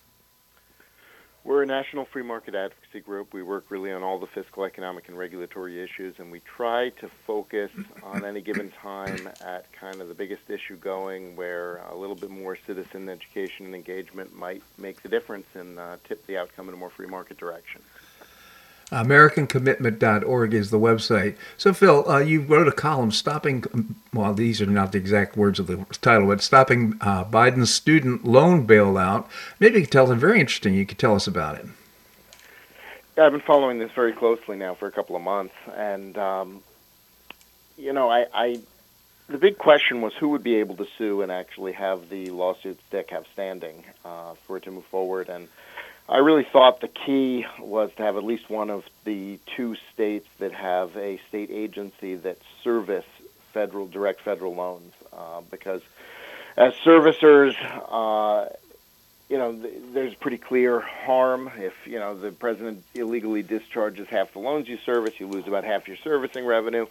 [1.43, 3.35] We're a national free market advocacy group.
[3.35, 7.11] We work really on all the fiscal, economic, and regulatory issues, and we try to
[7.27, 7.73] focus
[8.05, 12.31] on any given time at kind of the biggest issue going where a little bit
[12.31, 16.75] more citizen education and engagement might make the difference and uh, tip the outcome in
[16.75, 17.83] a more free market direction.
[18.91, 21.37] AmericanCommitment.org is the website.
[21.57, 25.59] So, Phil, uh, you wrote a column stopping, well, these are not the exact words
[25.59, 29.27] of the title, but stopping uh, Biden's student loan bailout.
[29.61, 31.67] Maybe you could tell us, very interesting, you could tell us about it.
[33.17, 35.55] Yeah, I've been following this very closely now for a couple of months.
[35.77, 36.63] And, um,
[37.77, 38.61] you know, I, I,
[39.29, 42.81] the big question was who would be able to sue and actually have the lawsuit
[42.89, 45.29] stick, have standing uh, for it to move forward.
[45.29, 45.49] And
[46.09, 50.27] I really thought the key was to have at least one of the two states
[50.41, 53.05] that have a state agency that service
[53.53, 55.83] federal direct federal loans, uh, because
[56.57, 57.53] as servicers,
[57.91, 58.49] uh,
[59.29, 64.33] you know, th- there's pretty clear harm if you know the president illegally discharges half
[64.33, 66.87] the loans you service, you lose about half your servicing revenue.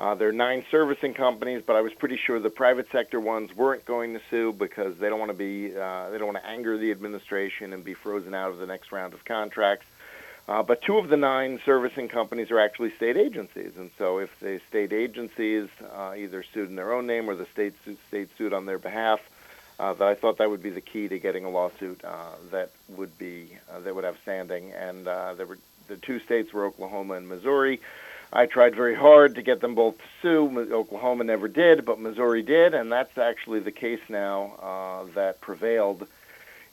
[0.00, 3.54] Uh, there are nine servicing companies, but I was pretty sure the private sector ones
[3.54, 6.46] weren't going to sue because they don't want to be uh, they don't want to
[6.46, 9.84] anger the administration and be frozen out of the next round of contracts.
[10.48, 14.30] Uh, but two of the nine servicing companies are actually state agencies, and so if
[14.40, 18.30] the state agencies uh, either sued in their own name or the state su- state
[18.38, 19.20] sued on their behalf,
[19.78, 22.70] uh, that I thought that would be the key to getting a lawsuit uh, that
[22.88, 23.50] would be
[23.84, 24.72] that would have standing.
[24.72, 25.58] And there were
[25.88, 27.82] the two states were Oklahoma and Missouri.
[28.32, 30.72] I tried very hard to get them both to sue.
[30.72, 36.06] Oklahoma never did, but Missouri did, and that's actually the case now uh, that prevailed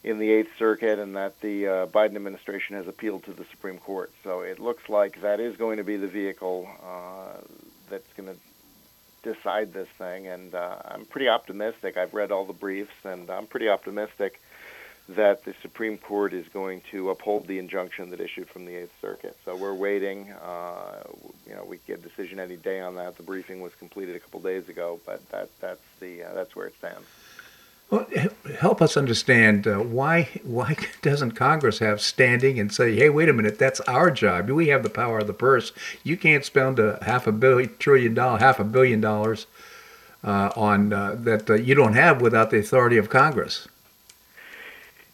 [0.04, 3.78] in the Eighth Circuit, and that the uh, Biden administration has appealed to the Supreme
[3.78, 4.12] Court.
[4.22, 7.40] So it looks like that is going to be the vehicle uh,
[7.90, 11.96] that's going to decide this thing, and uh, I'm pretty optimistic.
[11.96, 14.40] I've read all the briefs, and I'm pretty optimistic
[15.08, 18.92] that the Supreme Court is going to uphold the injunction that issued from the Eighth
[19.00, 19.36] Circuit.
[19.44, 20.32] So we're waiting.
[20.32, 21.02] Uh,
[21.46, 23.16] you know, we get a decision any day on that.
[23.16, 26.66] The briefing was completed a couple days ago, but that that's the uh, that's where
[26.66, 27.06] it stands.
[27.90, 28.06] Well,
[28.60, 33.32] help us understand uh, why why doesn't Congress have standing and say, "Hey, wait a
[33.32, 34.50] minute, that's our job.
[34.50, 35.72] We have the power of the purse.
[36.04, 39.46] You can't spend a half a billion trillion dollar half a billion dollars
[40.22, 43.68] uh, on uh, that uh, you don't have without the authority of Congress."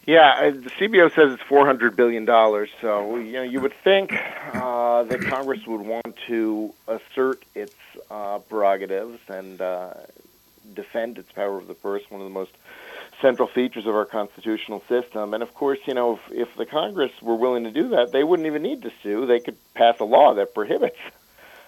[0.05, 2.69] Yeah, uh, the CBO says it's four hundred billion dollars.
[2.79, 4.13] So you know, you would think
[4.53, 7.75] uh, that Congress would want to assert its
[8.11, 9.93] uh, prerogatives and uh,
[10.75, 12.51] defend its power of the purse, one of the most
[13.19, 15.33] central features of our constitutional system.
[15.33, 18.23] And of course, you know, if, if the Congress were willing to do that, they
[18.23, 19.25] wouldn't even need to sue.
[19.25, 20.99] They could pass a law that prohibits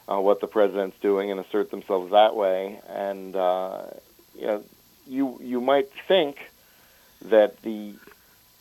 [0.08, 2.80] uh, what the president's doing and assert themselves that way.
[2.88, 3.86] And uh,
[4.36, 4.64] you know,
[5.08, 6.52] you you might think
[7.24, 7.96] that the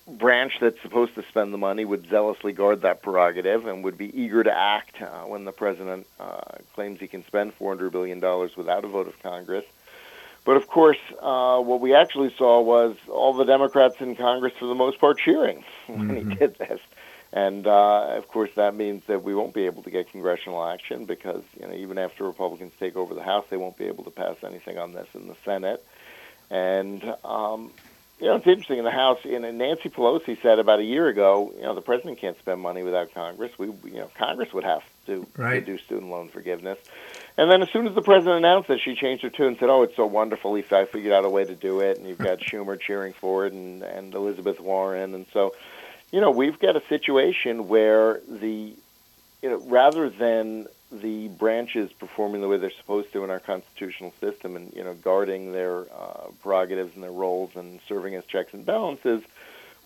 [0.06, 4.16] branch that's supposed to spend the money would zealously guard that prerogative and would be
[4.18, 6.40] eager to act uh, when the president uh,
[6.74, 8.20] claims he can spend $400 billion
[8.56, 9.64] without a vote of Congress.
[10.44, 14.66] But of course, uh, what we actually saw was all the Democrats in Congress, for
[14.66, 16.30] the most part, cheering when mm-hmm.
[16.30, 16.80] he did this.
[17.32, 21.04] And uh, of course, that means that we won't be able to get congressional action
[21.04, 24.10] because you know even after Republicans take over the House, they won't be able to
[24.10, 25.84] pass anything on this in the Senate.
[26.48, 27.72] And um,
[28.18, 29.18] you know, it's interesting in the House.
[29.24, 32.82] Know, Nancy Pelosi said about a year ago, you know, the president can't spend money
[32.82, 33.52] without Congress.
[33.58, 35.60] We, you know, Congress would have to, right.
[35.60, 36.78] to do student loan forgiveness.
[37.36, 39.68] And then as soon as the president announced that, she changed her tune and said,
[39.68, 40.54] "Oh, it's so wonderful.
[40.54, 43.52] He figured out a way to do it." And you've got Schumer cheering for it,
[43.52, 45.54] and and Elizabeth Warren, and so,
[46.10, 48.74] you know, we've got a situation where the,
[49.42, 54.12] you know, rather than the branches performing the way they're supposed to in our constitutional
[54.20, 58.54] system and you know guarding their uh, prerogatives and their roles and serving as checks
[58.54, 59.22] and balances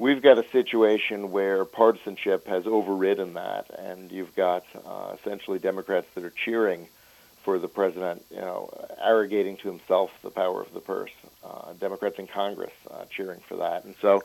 [0.01, 3.71] we've got a situation where partisanship has overridden that.
[3.79, 6.89] And you've got uh, essentially democrats that are cheering
[7.45, 8.69] for the president you know
[9.01, 11.13] arrogating to himself the power of the purse.
[11.45, 13.85] Uh, democrats in congress uh, cheering for that.
[13.85, 14.23] And so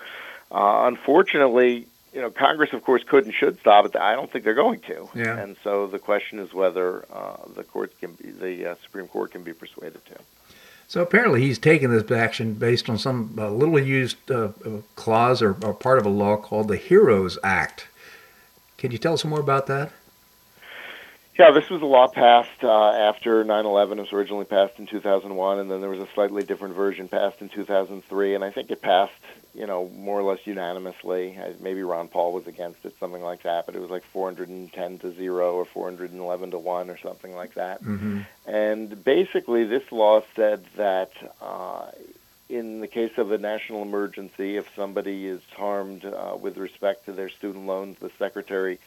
[0.51, 3.95] uh, unfortunately you know, Congress, of course, could and should stop it.
[3.97, 5.09] I don't think they're going to.
[5.13, 5.37] Yeah.
[5.37, 9.31] And so the question is whether uh, the court can be, the uh, Supreme Court
[9.31, 10.15] can be persuaded to.
[10.87, 15.41] So apparently, he's taken this action based on some uh, little used uh, uh, clause
[15.41, 17.87] or, or, part of a law called the HEROES Act.
[18.77, 19.91] Can you tell us more about that?
[21.37, 23.97] Yeah, this was a law passed uh, after 9/11.
[23.97, 27.41] It was originally passed in 2001, and then there was a slightly different version passed
[27.41, 28.35] in 2003.
[28.35, 29.11] And I think it passed
[29.55, 31.37] you know, more or less unanimously.
[31.61, 35.15] Maybe Ron Paul was against it, something like that, but it was like 410 to
[35.15, 37.81] 0 or 411 to 1 or something like that.
[37.81, 38.21] Mm-hmm.
[38.45, 41.91] And basically, this law said that uh,
[42.49, 47.13] in the case of a national emergency, if somebody is harmed uh, with respect to
[47.13, 48.77] their student loans, the secretary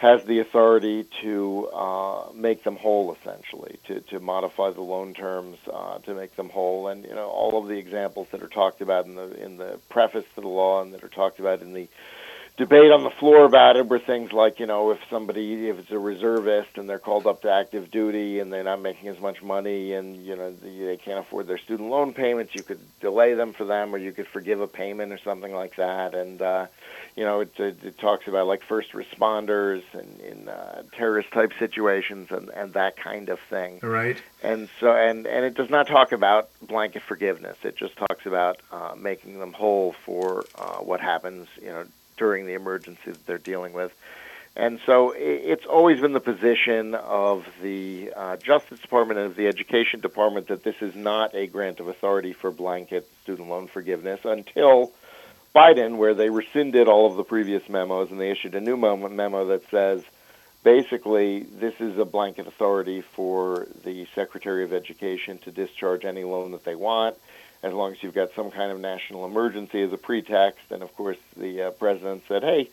[0.00, 5.58] has the authority to uh, make them whole, essentially, to, to modify the loan terms
[5.70, 8.80] uh, to make them whole, and you know all of the examples that are talked
[8.80, 11.74] about in the in the preface to the law and that are talked about in
[11.74, 11.86] the
[12.60, 15.90] debate on the floor about it were things like you know if somebody if it's
[15.90, 19.42] a reservist and they're called up to active duty and they're not making as much
[19.42, 23.54] money and you know they can't afford their student loan payments, you could delay them
[23.54, 26.66] for them or you could forgive a payment or something like that, and uh,
[27.16, 31.52] you know, it, it, it talks about like first responders and in uh, terrorist type
[31.58, 33.80] situations and, and that kind of thing.
[33.82, 34.16] Right.
[34.42, 37.56] And so, and, and it does not talk about blanket forgiveness.
[37.62, 41.84] It just talks about uh, making them whole for uh, what happens, you know,
[42.20, 43.92] during the emergency that they're dealing with.
[44.54, 49.46] And so it's always been the position of the uh, Justice Department and of the
[49.46, 54.20] Education Department that this is not a grant of authority for blanket student loan forgiveness
[54.24, 54.92] until
[55.54, 59.46] Biden, where they rescinded all of the previous memos and they issued a new memo
[59.46, 60.02] that says
[60.62, 66.50] basically this is a blanket authority for the Secretary of Education to discharge any loan
[66.52, 67.16] that they want,
[67.62, 70.70] as long as you've got some kind of national emergency as a pretext.
[70.70, 72.70] And of course, the uh, president said, "Hey,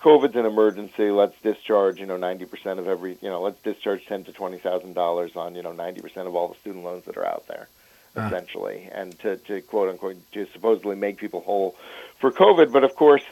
[0.00, 1.10] COVID's an emergency.
[1.10, 4.94] Let's discharge, you know, 90% of every, you know, let's discharge ten to twenty thousand
[4.94, 7.68] dollars on, you know, 90% of all the student loans that are out there."
[8.16, 8.22] Uh.
[8.22, 11.76] essentially, and to, to quote unquote to supposedly make people whole
[12.18, 12.72] for COVID.
[12.72, 13.22] But of course,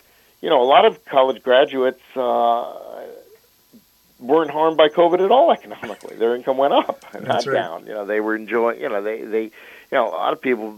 [0.40, 2.73] you know, a lot of college graduates uh,
[4.21, 6.17] weren't harmed by COVID at all economically.
[6.17, 7.54] Their income went up, not right.
[7.54, 7.87] down.
[7.87, 8.81] You know, they were enjoying.
[8.81, 9.50] You know, they they.
[9.91, 10.75] You know, a lot of people,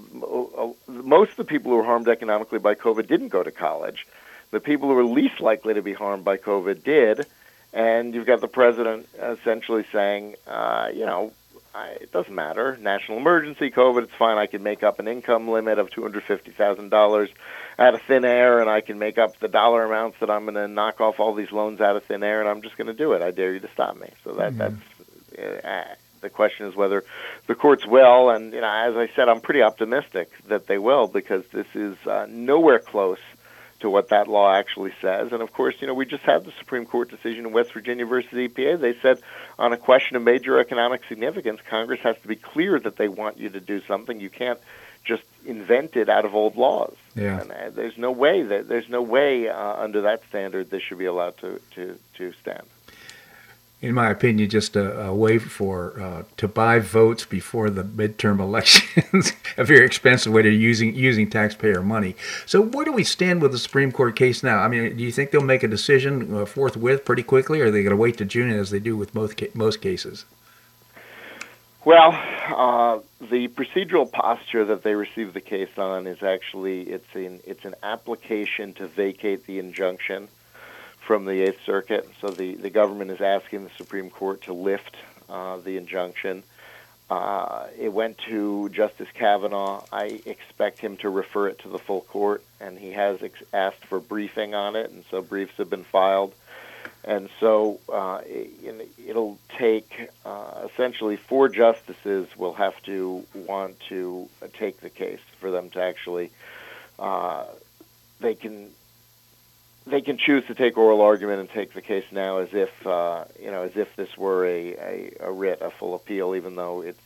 [0.87, 4.07] most of the people who were harmed economically by COVID didn't go to college.
[4.51, 7.27] The people who were least likely to be harmed by COVID did,
[7.73, 11.33] and you've got the president essentially saying, uh, you know,
[11.75, 12.77] I, it doesn't matter.
[12.81, 14.39] National emergency, COVID, it's fine.
[14.39, 17.31] I can make up an income limit of two hundred fifty thousand dollars
[17.79, 20.55] out of thin air, and I can make up the dollar amounts that I'm going
[20.55, 22.95] to knock off all these loans out of thin air, and I'm just going to
[22.95, 23.23] do it.
[23.23, 24.11] I dare you to stop me.
[24.25, 24.77] So that mm-hmm.
[25.37, 25.65] that's.
[25.65, 27.05] Uh, the question is whether
[27.47, 31.07] the courts will, and you know, as I said, I'm pretty optimistic that they will
[31.07, 33.19] because this is uh, nowhere close
[33.81, 35.33] to what that law actually says.
[35.33, 38.07] And of course, you know, we just had the Supreme Court decision in West Virginia
[38.07, 38.81] versus EPA.
[38.81, 39.21] They said
[39.59, 43.39] on a question of major economic significance, Congress has to be clear that they want
[43.39, 44.21] you to do something.
[44.21, 44.59] You can't
[45.05, 46.97] just invent it out of old laws.
[47.15, 47.41] Yeah.
[47.41, 50.99] And uh, there's no way that there's no way uh, under that standard this should
[50.99, 52.67] be allowed to to to stand
[53.81, 58.41] in my opinion, just a, a way for uh, to buy votes before the midterm
[58.49, 59.33] elections.
[59.57, 62.17] a very expensive way to using using taxpayer money.
[62.47, 64.59] So, where do we stand with the Supreme Court case now?
[64.59, 67.71] I mean, do you think they'll make a decision uh, forthwith, pretty quickly, or are
[67.71, 70.25] they going to wait to June as they do with most most cases?
[71.85, 72.99] Well, uh,
[73.31, 77.77] the procedural posture that they received the case on is actually it's an it's an
[77.85, 80.29] application to vacate the injunction
[81.09, 82.07] from the Eighth Circuit.
[82.21, 84.95] So the, the government is asking the Supreme Court to lift
[85.31, 86.43] uh, the injunction.
[87.09, 89.83] Uh, it went to Justice Kavanaugh.
[89.91, 93.87] I expect him to refer it to the full court, and he has ex- asked
[93.87, 96.35] for briefing on it, and so briefs have been filed.
[97.05, 104.29] And so uh, it, it'll take uh, essentially four justices will have to want to
[104.53, 106.31] take the case for them to actually.
[106.99, 107.47] Uh,
[108.21, 108.73] they can
[109.91, 113.25] they can choose to take oral argument and take the case now as if uh,
[113.41, 116.83] you know as if this were a, a, a writ, a full appeal, even though
[116.83, 117.01] it's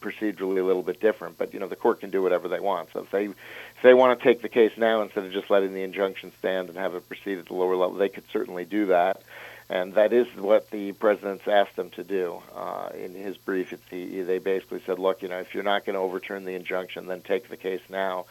[0.00, 1.38] procedurally a little bit different.
[1.38, 2.90] But you know the court can do whatever they want.
[2.92, 3.36] So if they if
[3.82, 6.78] they want to take the case now instead of just letting the injunction stand and
[6.78, 9.22] have it proceed at the lower level, they could certainly do that.
[9.68, 13.72] And that is what the president's asked them to do uh, in his brief.
[13.72, 16.54] It's he, they basically said, look, you know, if you're not going to overturn the
[16.54, 18.26] injunction, then take the case now.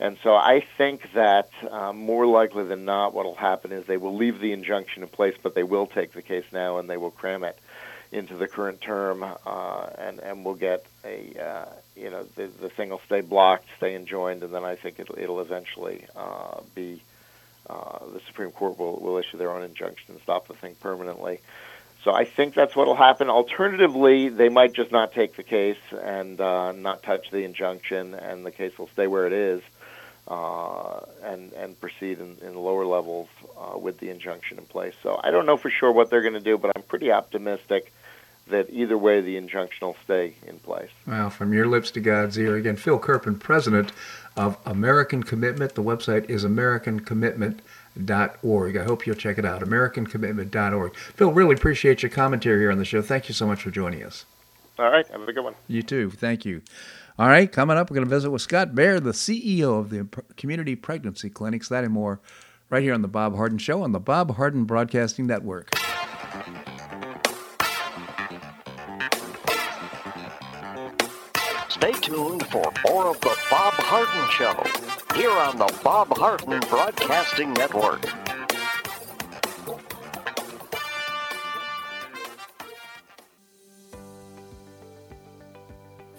[0.00, 3.98] And so I think that uh, more likely than not, what will happen is they
[3.98, 6.96] will leave the injunction in place, but they will take the case now and they
[6.96, 7.58] will cram it
[8.10, 12.68] into the current term, uh, and and we'll get a uh, you know the the
[12.68, 17.02] thing will stay blocked, stay enjoined, and then I think it'll it'll eventually uh, be
[17.68, 21.40] uh, the Supreme Court will will issue their own injunction and stop the thing permanently.
[22.02, 23.28] So I think that's what will happen.
[23.28, 28.44] Alternatively, they might just not take the case and uh, not touch the injunction, and
[28.44, 29.62] the case will stay where it is
[30.30, 33.28] uh, and and proceed in, in lower levels
[33.58, 34.94] uh, with the injunction in place.
[35.02, 37.92] So I don't know for sure what they're going to do, but I'm pretty optimistic
[38.46, 40.90] that either way the injunction will stay in place.
[41.06, 43.92] Well, from your lips to God's ear again, Phil Kerpen, president
[44.36, 45.74] of American Commitment.
[45.74, 48.76] The website is AmericanCommitment.org.
[48.76, 50.96] I hope you'll check it out, AmericanCommitment.org.
[50.96, 53.02] Phil, really appreciate your commentary here on the show.
[53.02, 54.24] Thank you so much for joining us.
[54.78, 55.54] All right, have a good one.
[55.68, 56.10] You too.
[56.10, 56.62] Thank you.
[57.20, 60.08] All right, coming up, we're going to visit with Scott Baier, the CEO of the
[60.38, 61.68] Community Pregnancy Clinics.
[61.68, 62.18] That and more
[62.70, 65.68] right here on The Bob Harden Show on the Bob Harden Broadcasting Network.
[71.68, 77.52] Stay tuned for more of The Bob Harden Show here on the Bob Harden Broadcasting
[77.52, 78.29] Network.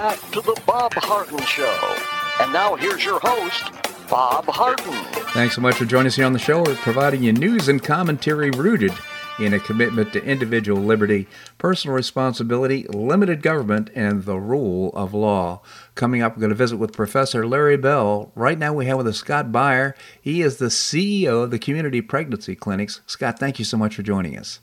[0.00, 1.94] Back to the Bob Harden Show.
[2.40, 3.70] And now here's your host,
[4.08, 4.94] Bob Harden.
[5.34, 6.62] Thanks so much for joining us here on the show.
[6.62, 8.94] We're providing you news and commentary rooted
[9.38, 11.28] in a commitment to individual liberty,
[11.58, 15.60] personal responsibility, limited government, and the rule of law.
[15.96, 18.32] Coming up, we're going to visit with Professor Larry Bell.
[18.34, 19.92] Right now, we have with us Scott Baier.
[20.18, 23.02] He is the CEO of the Community Pregnancy Clinics.
[23.04, 24.60] Scott, thank you so much for joining us.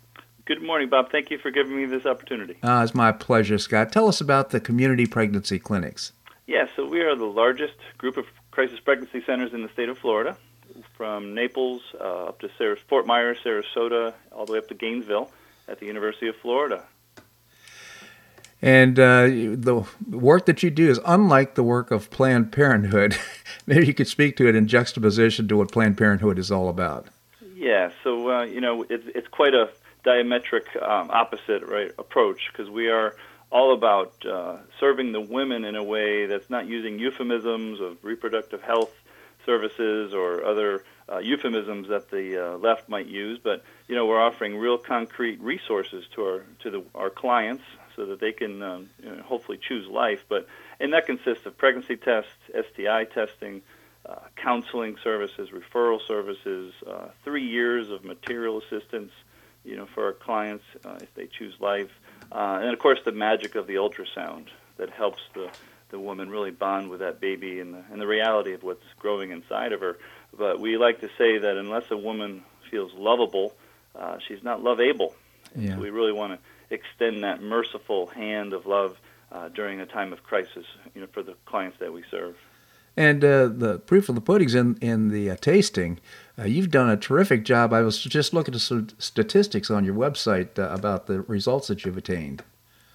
[0.48, 1.12] Good morning, Bob.
[1.12, 2.56] Thank you for giving me this opportunity.
[2.64, 3.92] Uh, it's my pleasure, Scott.
[3.92, 6.14] Tell us about the Community Pregnancy Clinics.
[6.46, 9.98] Yeah, so we are the largest group of crisis pregnancy centers in the state of
[9.98, 10.38] Florida,
[10.96, 15.30] from Naples uh, up to Sarah, Fort Myers, Sarasota, all the way up to Gainesville
[15.68, 16.86] at the University of Florida.
[18.62, 23.18] And uh, the work that you do is unlike the work of Planned Parenthood.
[23.68, 27.08] Maybe you could speak to it in juxtaposition to what Planned Parenthood is all about.
[27.54, 29.70] Yeah, so uh, you know it's it's quite a
[30.08, 33.16] diametric um, opposite right approach because we are
[33.52, 38.62] all about uh, serving the women in a way that's not using euphemisms of reproductive
[38.62, 38.94] health
[39.46, 44.22] services or other uh, euphemisms that the uh, left might use, but you know we're
[44.22, 47.64] offering real concrete resources to our to the, our clients
[47.96, 50.24] so that they can um, you know, hopefully choose life.
[50.30, 50.48] But
[50.80, 53.62] and that consists of pregnancy tests, STI testing,
[54.06, 59.12] uh, counseling services, referral services, uh, three years of material assistance,
[59.68, 61.92] you know, for our clients uh, if they choose life,
[62.32, 64.48] uh, and of course the magic of the ultrasound
[64.78, 65.50] that helps the
[65.90, 69.32] the woman really bond with that baby and the, and the reality of what's growing
[69.32, 69.98] inside of her.
[70.38, 73.54] But we like to say that unless a woman feels lovable,
[73.96, 75.16] uh, she's not love able.
[75.56, 75.76] Yeah.
[75.76, 78.98] So we really want to extend that merciful hand of love
[79.32, 82.36] uh, during a time of crisis, you know, for the clients that we serve.
[82.98, 86.00] And uh, the proof of the pudding's in in the uh, tasting.
[86.38, 87.72] Uh, you've done a terrific job.
[87.72, 91.86] I was just looking at some statistics on your website uh, about the results that
[91.86, 92.44] you've attained.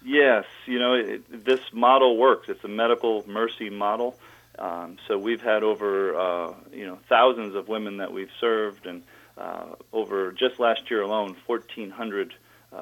[0.03, 2.49] Yes, you know it, this model works.
[2.49, 4.19] It's a medical mercy model.
[4.59, 9.03] Um, so we've had over uh, you know thousands of women that we've served, and
[9.37, 12.33] uh, over just last year alone, 1,400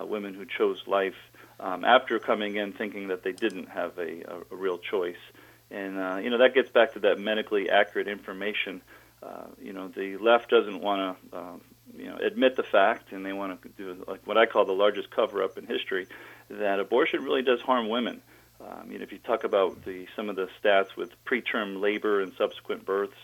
[0.08, 1.16] women who chose life
[1.60, 5.22] um, after coming in thinking that they didn't have a, a, a real choice.
[5.72, 8.82] And uh, you know that gets back to that medically accurate information.
[9.24, 11.54] Uh, you know the left doesn't want to uh,
[11.98, 14.74] you know admit the fact, and they want to do like what I call the
[14.74, 16.08] largest cover-up in history,
[16.50, 18.22] that abortion really does harm women.
[18.60, 22.22] Um, you know, if you talk about the some of the stats with preterm labor
[22.22, 23.18] and subsequent births,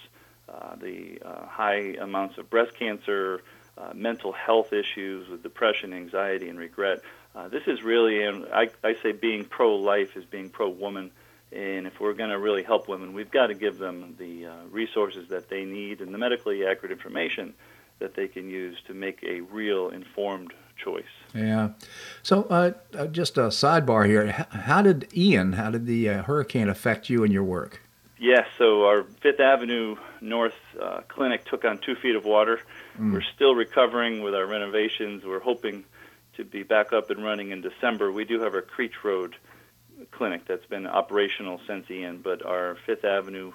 [0.49, 3.41] uh, the uh, high amounts of breast cancer,
[3.77, 7.01] uh, mental health issues with depression, anxiety, and regret.
[7.35, 11.11] Uh, this is really, and I, I say being pro-life is being pro-woman.
[11.51, 14.53] And if we're going to really help women, we've got to give them the uh,
[14.69, 17.53] resources that they need and the medically accurate information
[17.99, 21.03] that they can use to make a real informed choice.
[21.33, 21.69] Yeah.
[22.21, 24.47] So, uh, uh, just a sidebar here.
[24.51, 27.81] How did Ian, how did the uh, hurricane affect you and your work?
[28.19, 28.47] Yes.
[28.57, 32.59] So, our Fifth Avenue North uh, clinic took on two feet of water.
[32.99, 33.13] Mm.
[33.13, 35.23] We're still recovering with our renovations.
[35.23, 35.85] We're hoping
[36.35, 38.11] to be back up and running in December.
[38.11, 39.35] We do have our Creech Road
[40.17, 43.53] clinic that's been operational since Ian, but our Fifth Avenue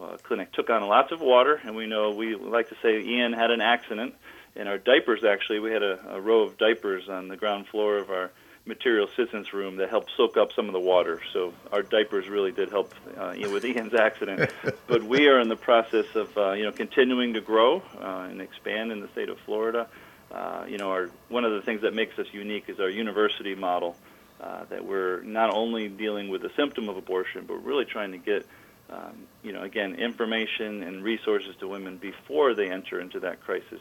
[0.00, 3.32] uh, clinic took on lots of water, and we know we like to say Ian
[3.32, 4.14] had an accident.
[4.54, 7.98] In our diapers, actually, we had a, a row of diapers on the ground floor
[7.98, 8.30] of our
[8.66, 11.20] material assistance room that helped soak up some of the water.
[11.32, 14.50] So our diapers really did help uh, with Ian's accident.
[14.86, 18.40] but we are in the process of uh, you know continuing to grow uh, and
[18.40, 19.88] expand in the state of Florida.
[20.30, 23.54] Uh, you know, our one of the things that makes us unique is our university
[23.54, 23.96] model.
[24.44, 28.18] Uh, that we're not only dealing with the symptom of abortion, but really trying to
[28.18, 28.44] get,
[28.90, 33.80] um, you know, again, information and resources to women before they enter into that crisis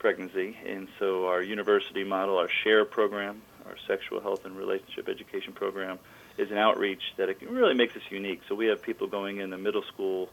[0.00, 0.56] pregnancy.
[0.66, 6.00] And so our university model, our SHARE program, our sexual health and relationship education program,
[6.36, 8.40] is an outreach that it really makes us unique.
[8.48, 10.28] So we have people going in the middle school,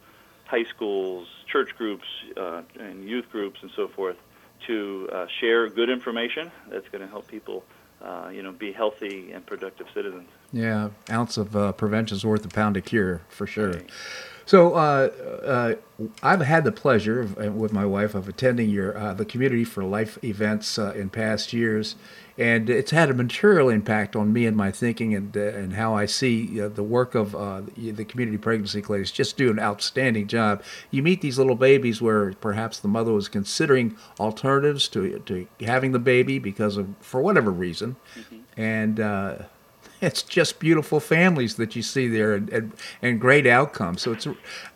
[0.45, 4.17] high schools, church groups, uh, and youth groups, and so forth,
[4.65, 7.63] to uh, share good information that's going to help people
[8.01, 10.29] uh, you know, be healthy and productive citizens.
[10.53, 13.81] Yeah, ounce of uh, prevention is worth a pound of cure for sure.
[14.45, 15.09] So uh,
[15.43, 15.75] uh,
[16.23, 19.65] I've had the pleasure of, uh, with my wife of attending your uh, the Community
[19.65, 21.95] for Life events uh, in past years,
[22.37, 25.95] and it's had a material impact on me and my thinking and uh, and how
[25.95, 29.11] I see the work of the community pregnancy clinics.
[29.11, 30.63] Just do an outstanding job.
[30.91, 35.91] You meet these little babies where perhaps the mother was considering alternatives to to having
[35.91, 38.61] the baby because of for whatever reason, mm-hmm.
[38.61, 38.99] and
[40.01, 42.71] it's just beautiful families that you see there and, and,
[43.01, 44.01] and great outcomes.
[44.01, 44.27] So it's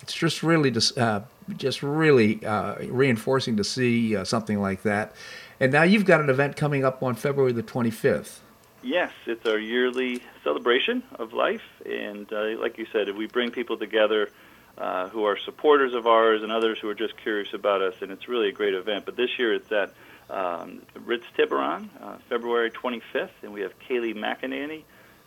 [0.01, 1.21] it's just really just uh,
[1.57, 5.13] just really uh, reinforcing to see uh, something like that.
[5.61, 8.39] And now you've got an event coming up on February the 25th.
[8.81, 13.77] Yes, it's our yearly celebration of life, and uh, like you said, we bring people
[13.77, 14.29] together.
[14.77, 18.09] Uh, who are supporters of ours and others who are just curious about us, and
[18.09, 19.03] it's really a great event.
[19.05, 19.93] But this year it's at
[20.29, 24.83] um, Ritz Tiburon, uh, February 25th, and we have Kayleigh McEnany,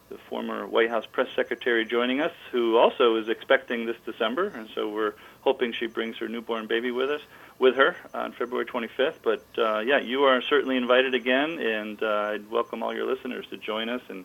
[0.08, 4.68] the former White House press secretary joining us, who also is expecting this December, and
[4.74, 5.12] so we're
[5.44, 7.20] hoping she brings her newborn baby with us,
[7.58, 9.16] with her on February 25th.
[9.22, 13.46] But uh, yeah, you are certainly invited again, and uh, I'd welcome all your listeners
[13.50, 14.24] to join us and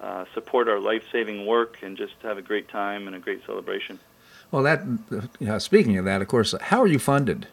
[0.00, 3.98] uh, support our life-saving work and just have a great time and a great celebration.
[4.50, 7.46] Well, that speaking of that, of course, how are you funded?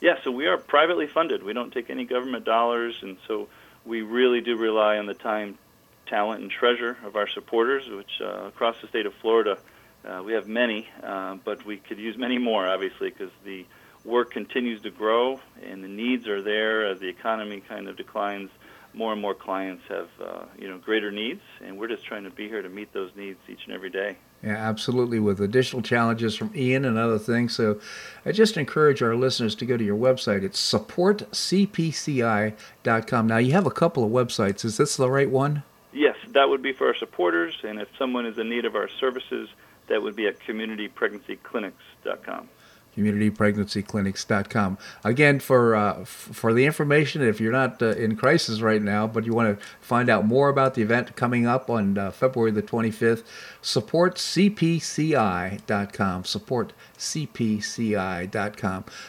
[0.00, 1.42] Yeah, so we are privately funded.
[1.42, 3.48] We don't take any government dollars, and so
[3.84, 5.58] we really do rely on the time
[6.06, 9.58] talent and treasure of our supporters, which uh, across the state of Florida
[10.04, 13.64] uh, we have many, uh, but we could use many more, obviously, because the
[14.04, 18.50] work continues to grow and the needs are there as the economy kind of declines.
[18.94, 22.30] More and more clients have, uh, you know, greater needs, and we're just trying to
[22.30, 24.18] be here to meet those needs each and every day.
[24.42, 27.54] Yeah, absolutely, with additional challenges from Ian and other things.
[27.54, 27.80] So
[28.26, 30.42] I just encourage our listeners to go to your website.
[30.42, 33.26] It's supportcpci.com.
[33.26, 34.62] Now, you have a couple of websites.
[34.62, 35.62] Is this the right one?
[35.94, 38.88] Yes, that would be for our supporters, and if someone is in need of our
[38.88, 39.48] services,
[39.92, 42.48] that would be at communitypregnancyclinics.com
[42.96, 44.78] communitypregnancyclinics.com.
[45.02, 49.24] Again, for uh, for the information, if you're not uh, in crisis right now, but
[49.24, 52.62] you want to find out more about the event coming up on uh, February the
[52.62, 53.22] 25th,
[53.62, 56.24] support cpci.com.
[56.24, 56.74] Support.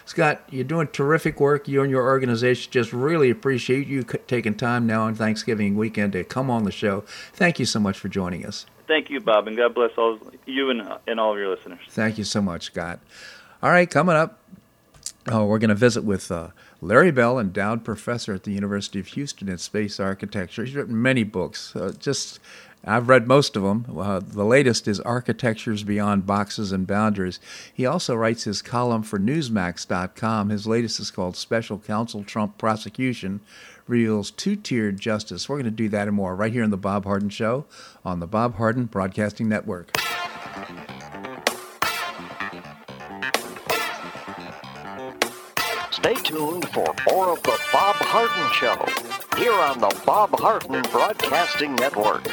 [0.05, 1.67] Scott, you're doing terrific work.
[1.67, 6.23] You and your organization just really appreciate you taking time now on Thanksgiving weekend to
[6.23, 7.01] come on the show.
[7.34, 8.65] Thank you so much for joining us.
[8.88, 11.79] Thank you, Bob, and God bless all you and, and all of your listeners.
[11.89, 12.99] Thank you so much, Scott.
[13.61, 14.39] All right, coming up,
[15.27, 16.49] oh, we're going to visit with uh,
[16.81, 20.65] Larry Bell, endowed professor at the University of Houston in space architecture.
[20.65, 21.75] He's written many books.
[21.75, 22.39] Uh, just
[22.86, 23.86] I've read most of them.
[23.97, 27.39] Uh, the latest is Architectures Beyond Boxes and Boundaries.
[27.73, 30.49] He also writes his column for Newsmax.com.
[30.49, 33.39] His latest is called Special Counsel Trump Prosecution
[33.88, 35.49] Reveals Two Tiered Justice.
[35.49, 37.65] We're going to do that and more right here on The Bob Harden Show
[38.05, 39.97] on the Bob Harden Broadcasting Network.
[45.91, 48.86] Stay tuned for more of The Bob Harden Show
[49.38, 52.23] here on the Bob Harden Broadcasting Network.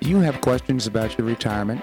[0.00, 1.82] Do you have questions about your retirement?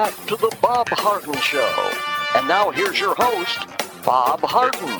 [0.00, 1.92] Back to the Bob Harden Show.
[2.34, 3.58] And now here's your host,
[4.02, 4.98] Bob Harden.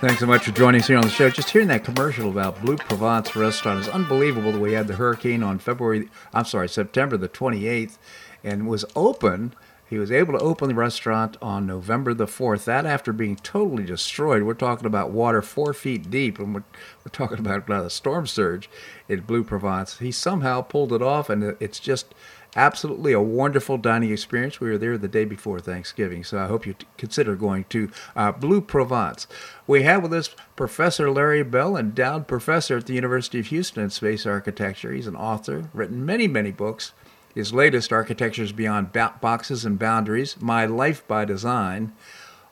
[0.00, 1.30] Thanks so much for joining us here on the show.
[1.30, 5.44] Just hearing that commercial about Blue Provence restaurant is unbelievable that we had the hurricane
[5.44, 7.98] on February, I'm sorry, September the 28th,
[8.42, 9.54] and was open.
[9.88, 12.64] He was able to open the restaurant on November the 4th.
[12.64, 14.42] That after being totally destroyed.
[14.42, 16.64] We're talking about water four feet deep, and we're,
[17.04, 18.68] we're talking about a storm surge
[19.08, 19.98] in Blue Provence.
[19.98, 22.12] He somehow pulled it off, and it's just
[22.54, 24.60] absolutely a wonderful dining experience.
[24.60, 27.90] We were there the day before Thanksgiving, so I hope you t- consider going to
[28.14, 29.26] uh, Blue Provence.
[29.66, 33.90] We have with us Professor Larry Bell, endowed professor at the University of Houston in
[33.90, 34.92] space architecture.
[34.92, 36.92] He's an author, written many, many books.
[37.34, 41.92] His latest, Architectures Beyond ba- Boxes and Boundaries My Life by Design.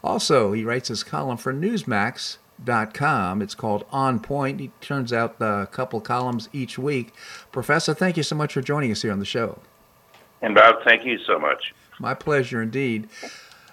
[0.03, 3.43] Also, he writes his column for Newsmax.com.
[3.43, 4.61] It's called On Point.
[4.61, 7.13] He turns out a couple columns each week.
[7.53, 9.59] Professor, thank you so much for joining us here on the show.
[10.43, 11.75] And Bob, thank you so much.
[11.99, 13.09] My pleasure indeed.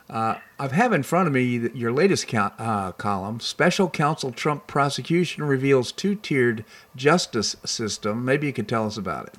[0.10, 3.40] Uh, I have in front of me your latest uh, column.
[3.40, 6.64] Special Counsel Trump prosecution reveals two-tiered
[6.96, 8.24] justice system.
[8.24, 9.36] Maybe you could tell us about it.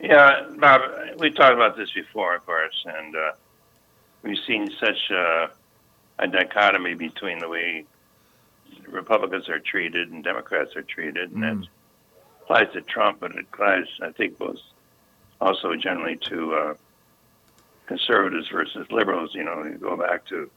[0.00, 0.82] Yeah, Bob,
[1.18, 3.32] we talked about this before, of course, and uh,
[4.22, 5.46] we've seen such uh,
[6.18, 7.86] a dichotomy between the way
[8.86, 11.60] Republicans are treated and Democrats are treated, and mm.
[11.60, 11.68] that
[12.42, 14.58] applies to Trump, but it applies, I think, both
[15.44, 16.74] also generally to uh,
[17.86, 19.34] conservatives versus liberals.
[19.34, 20.50] You know, you go back to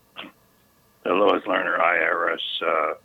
[1.04, 2.96] the Lois Lerner IRS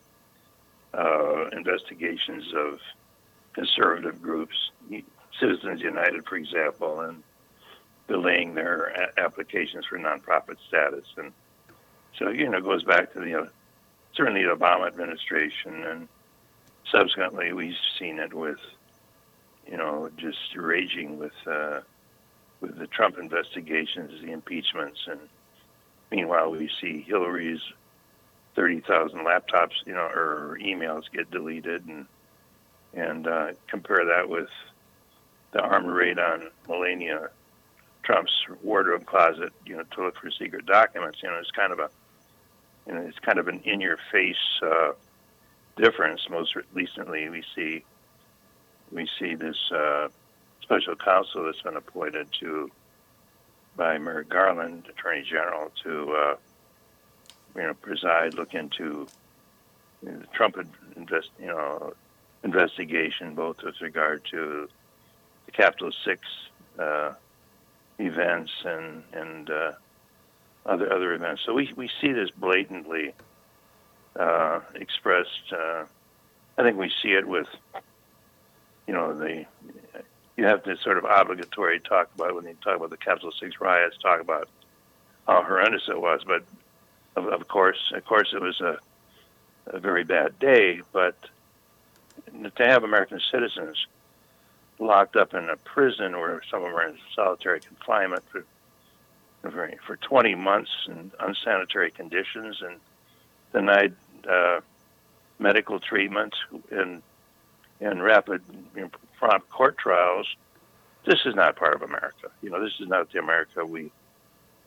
[0.95, 2.79] uh, uh, investigations of
[3.53, 4.55] conservative groups,
[5.41, 7.23] Citizens United, for example, and
[8.07, 11.05] delaying their a- applications for nonprofit status.
[11.17, 11.33] And
[12.17, 13.47] so, you know, it goes back to the uh,
[14.15, 16.09] certainly the Obama administration, and
[16.93, 18.59] subsequently we've seen it with
[19.67, 21.81] you know, just raging with uh,
[22.61, 25.21] with the Trump investigations, the impeachments, and
[26.11, 27.61] meanwhile we see Hillary's
[28.55, 32.07] thirty thousand laptops, you know, or emails get deleted, and
[32.95, 34.49] and uh, compare that with
[35.53, 37.31] the armed raid on Melania
[38.03, 38.33] Trump's
[38.63, 41.19] wardrobe closet, you know, to look for secret documents.
[41.23, 41.91] You know, it's kind of a,
[42.87, 44.93] you know, it's kind of an in-your-face uh,
[45.77, 46.29] difference.
[46.29, 47.85] Most recently, we see
[48.93, 50.09] we see this uh,
[50.61, 52.71] special counsel that's been appointed to
[53.77, 56.37] by Merrick Garland, Attorney General, to uh,
[57.57, 59.07] you know preside, look into
[60.03, 60.57] you know, the Trump
[60.97, 61.95] invest, you know
[62.45, 64.69] investigation, both with regard to
[65.47, 66.21] the Capitol Six
[66.79, 67.13] uh,
[67.99, 69.73] events and and uh,
[70.67, 71.43] other other events.
[71.47, 73.15] So we we see this blatantly
[74.19, 75.53] uh, expressed.
[75.53, 75.85] Uh,
[76.59, 77.49] I think we see it with
[78.87, 79.45] you know, the
[80.37, 83.61] you have to sort of obligatory talk about when you talk about the Capitol Six
[83.61, 84.49] riots, talk about
[85.27, 86.23] how horrendous it was.
[86.27, 86.45] But
[87.17, 88.79] of, of course, of course, it was a,
[89.67, 90.81] a very bad day.
[90.93, 91.17] But
[92.57, 93.87] to have American citizens
[94.79, 98.45] locked up in a prison where some of them are in solitary confinement for
[99.43, 102.77] for, for 20 months in unsanitary conditions and
[103.53, 103.95] denied
[104.29, 104.61] uh,
[105.41, 106.35] medical treatment
[106.71, 107.03] and
[107.83, 108.43] and rapid
[108.75, 110.27] you know, prompt court trials,
[111.05, 112.31] this is not part of America.
[112.43, 113.91] You know, this is not the America we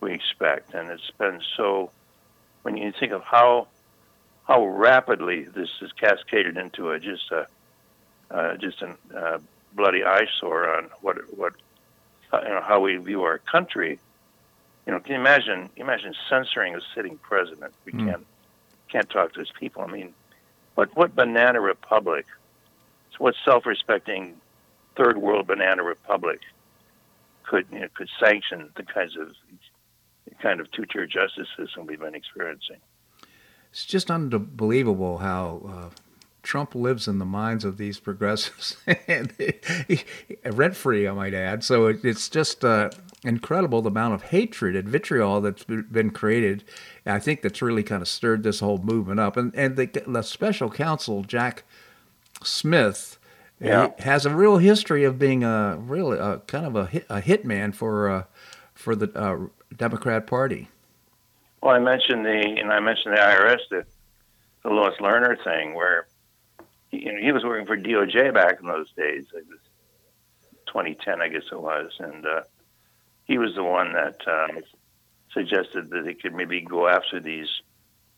[0.02, 1.92] we expect, and it's been so.
[2.64, 3.68] When you think of how
[4.48, 7.48] how rapidly this is cascaded into a just a
[8.32, 9.40] uh, just a uh,
[9.74, 11.54] bloody eyesore on what what
[12.34, 14.00] uh, you know how we view our country.
[14.86, 17.74] You know, can you imagine imagine censoring a sitting president?
[17.86, 18.10] We mm.
[18.10, 18.26] can't
[18.92, 19.84] can't talk to his people.
[19.84, 20.14] I mean,
[20.76, 22.26] what what banana republic
[23.20, 24.36] what self-respecting
[24.98, 26.42] third world banana republic
[27.44, 29.30] could you know, could sanction the kinds of
[30.42, 32.78] kind of two-tier justice system we've been experiencing.
[33.72, 35.90] It's just unbelievable how uh,
[36.46, 38.78] Trump lives in the minds of these progressives,
[40.46, 41.64] rent free, I might add.
[41.64, 42.92] So it, it's just uh,
[43.24, 46.64] incredible the amount of hatred and vitriol that's been created.
[47.06, 49.36] I think that's really kind of stirred this whole movement up.
[49.36, 51.64] And and the, the special counsel Jack
[52.44, 53.18] Smith
[53.60, 53.92] yeah.
[54.00, 57.74] has a real history of being a really a, kind of a hit, a hitman
[57.74, 58.24] for uh,
[58.74, 60.70] for the uh, Democrat Party.
[61.62, 63.86] Well, I mentioned the and I mentioned the IRS the
[64.64, 66.08] the Lois Lerner thing where
[66.90, 69.26] he, you know, he was working for DOJ back in those days.
[69.34, 69.60] It was
[70.68, 72.42] 2010, I guess it was, and uh,
[73.26, 74.48] he was the one that uh,
[75.32, 77.48] suggested that they could maybe go after these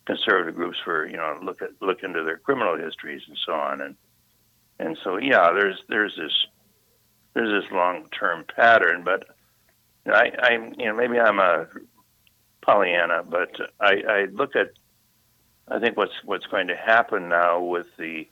[0.06, 3.82] conservative groups for you know look at look into their criminal histories and so on
[3.82, 3.96] and
[4.80, 6.46] and so yeah there's there's this
[7.34, 9.26] there's this long term pattern but
[10.06, 11.68] I I you know maybe I'm a
[12.62, 14.72] Pollyanna but I I look at
[15.68, 18.28] I think what's what's going to happen now with the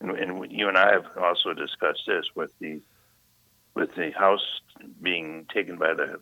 [0.00, 2.80] and, and you and I have also discussed this with the
[3.74, 4.60] with the House
[5.02, 6.20] being taken by the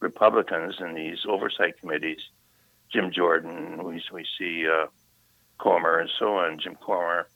[0.00, 2.20] Republicans and these oversight committees
[2.92, 4.86] Jim Jordan, we, we see uh,
[5.58, 7.28] Comer and so on, Jim Comer,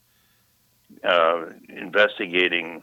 [1.04, 2.82] uh, investigating,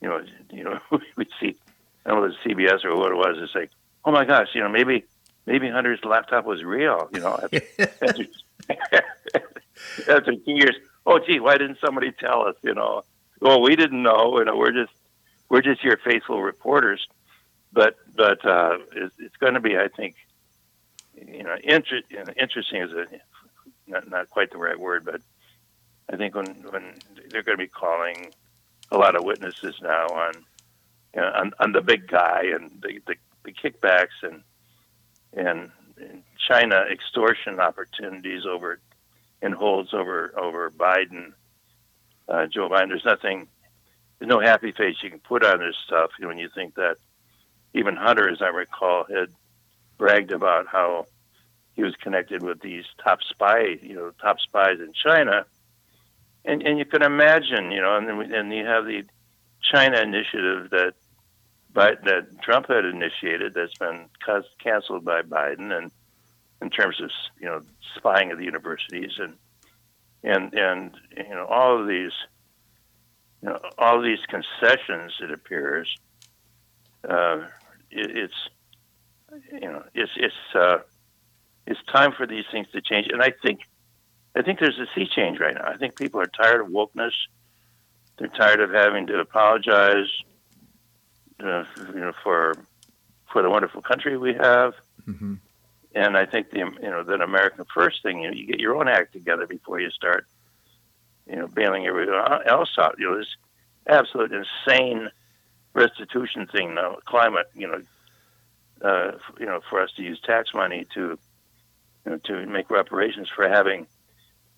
[0.00, 0.78] you know, you know,
[1.16, 1.56] we see,
[2.04, 3.70] I don't know if it's CBS or what it was, it's like,
[4.04, 5.04] oh my gosh, you know, maybe,
[5.46, 7.60] maybe Hunter's laptop was real, you know, after,
[8.02, 8.26] after,
[10.10, 10.76] after two years.
[11.04, 13.02] Oh, gee, why didn't somebody tell us, you know?
[13.40, 14.92] Well, we didn't know, you know, we're just,
[15.48, 17.06] we're just your faithful reporters.
[17.72, 20.16] But, but, uh, it's, it's going to be, I think,
[21.14, 22.02] you know, inter-
[22.36, 23.06] interesting is a,
[23.86, 25.20] not, not quite the right word, but
[26.10, 26.94] I think when when
[27.30, 28.32] they're going to be calling
[28.90, 30.32] a lot of witnesses now on
[31.14, 34.42] you know, on, on the big guy and the, the, the kickbacks and,
[35.34, 35.70] and
[36.48, 38.80] China extortion opportunities over
[39.40, 41.32] and holds over over Biden,
[42.28, 42.88] uh, Joe Biden.
[42.88, 43.48] There's nothing,
[44.18, 46.10] there's no happy face you can put on this stuff.
[46.18, 46.96] You know, when you think that
[47.74, 49.30] even Hunter, as I recall, had
[49.98, 51.06] bragged about how
[51.74, 55.44] he was connected with these top spy, you know, top spies in China,
[56.44, 59.04] and and you can imagine, you know, and then and you have the
[59.62, 60.94] China initiative that
[61.74, 64.06] that Trump had initiated that's been
[64.62, 65.90] canceled by Biden, and
[66.60, 67.62] in terms of you know
[67.96, 69.34] spying at the universities and
[70.22, 72.12] and and you know all of these
[73.42, 75.96] you know all of these concessions it appears
[77.08, 77.40] uh,
[77.90, 78.48] it, it's
[79.52, 80.78] you know, it's it's uh,
[81.66, 83.08] it's time for these things to change.
[83.10, 83.60] And I think
[84.34, 85.66] I think there's a sea change right now.
[85.66, 87.12] I think people are tired of wokeness.
[88.18, 90.08] They're tired of having to apologize,
[91.42, 92.54] uh, you know, for
[93.30, 94.74] for the wonderful country we have.
[95.06, 95.34] Mm-hmm.
[95.94, 98.76] And I think the you know that American first thing you know, you get your
[98.76, 100.26] own act together before you start
[101.26, 102.96] you know bailing everyone else out.
[102.98, 103.36] You know this
[103.86, 105.10] absolute insane
[105.74, 107.82] restitution thing now, climate you know
[108.82, 111.18] uh, you know, for us to use tax money to,
[112.04, 113.86] you know, to make reparations for having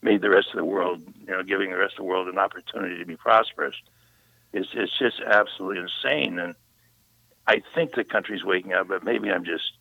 [0.05, 2.39] made the rest of the world, you know, giving the rest of the world an
[2.39, 3.75] opportunity to be prosperous,
[4.53, 6.39] is it's just absolutely insane.
[6.39, 6.55] And
[7.47, 9.73] I think the country's waking up, but maybe I'm just,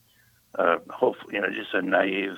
[0.57, 2.37] uh, hopefully, you know, just a naive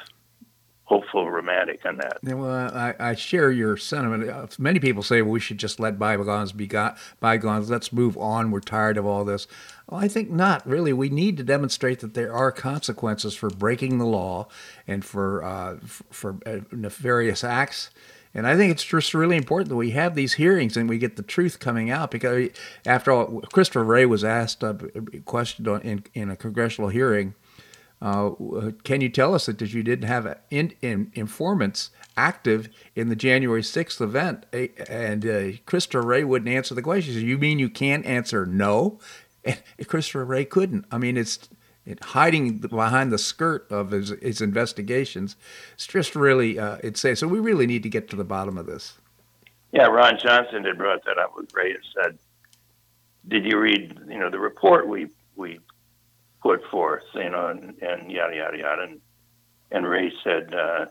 [0.86, 2.20] hopeful romantic on that.
[2.24, 4.30] Well, I, I share your sentiment.
[4.30, 7.70] Uh, many people say well, we should just let bygones be got, bygones.
[7.70, 8.52] Let's move on.
[8.52, 9.48] We're tired of all this.
[9.90, 10.94] Well, I think not really.
[10.94, 14.48] We need to demonstrate that there are consequences for breaking the law
[14.88, 17.90] and for uh, for uh, nefarious acts.
[18.36, 21.16] And I think it's just really important that we have these hearings and we get
[21.16, 22.50] the truth coming out because,
[22.86, 24.74] after all, Christopher Wray was asked a
[25.24, 27.34] question in, in a congressional hearing
[28.06, 33.16] uh, can you tell us that you didn't have in, in, informants active in the
[33.16, 34.46] January 6th event?
[34.88, 37.16] And uh, Christopher Wray wouldn't answer the question.
[37.16, 39.00] Said, you mean you can't answer no?
[39.48, 40.86] And Christopher Wray couldn't.
[40.92, 41.50] I mean, it's
[41.86, 45.36] it, hiding behind the skirt of his, his investigations.
[45.76, 48.66] It's just really, uh, it's so we really need to get to the bottom of
[48.66, 48.98] this.
[49.72, 52.18] Yeah, Ron Johnson had brought that up with Wray and said,
[53.28, 55.60] "Did you read, you know, the report we we
[56.46, 58.84] put forth, you know, and, and yada yada yada.
[58.84, 59.02] And,
[59.72, 60.86] and Wray said, uh,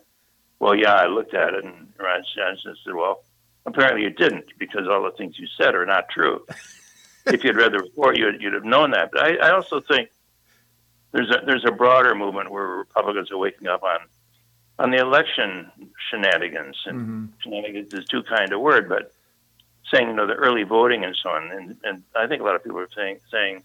[0.59, 3.23] "Well, yeah, I looked at it." And Ron Johnson said, "Well,
[3.65, 6.45] apparently you didn't, because all the things you said are not true.
[7.27, 10.11] if you'd read the report, you'd, you'd have known that." But I, I also think
[11.13, 14.01] there's a there's a broader movement where Republicans are waking up on
[14.81, 15.71] on the election
[16.11, 17.25] shenanigans, and mm-hmm.
[17.39, 19.13] shenanigans is too kind a word, but
[19.89, 21.53] saying you know the early voting and so on.
[21.53, 23.63] And, and I think a lot of people are saying saying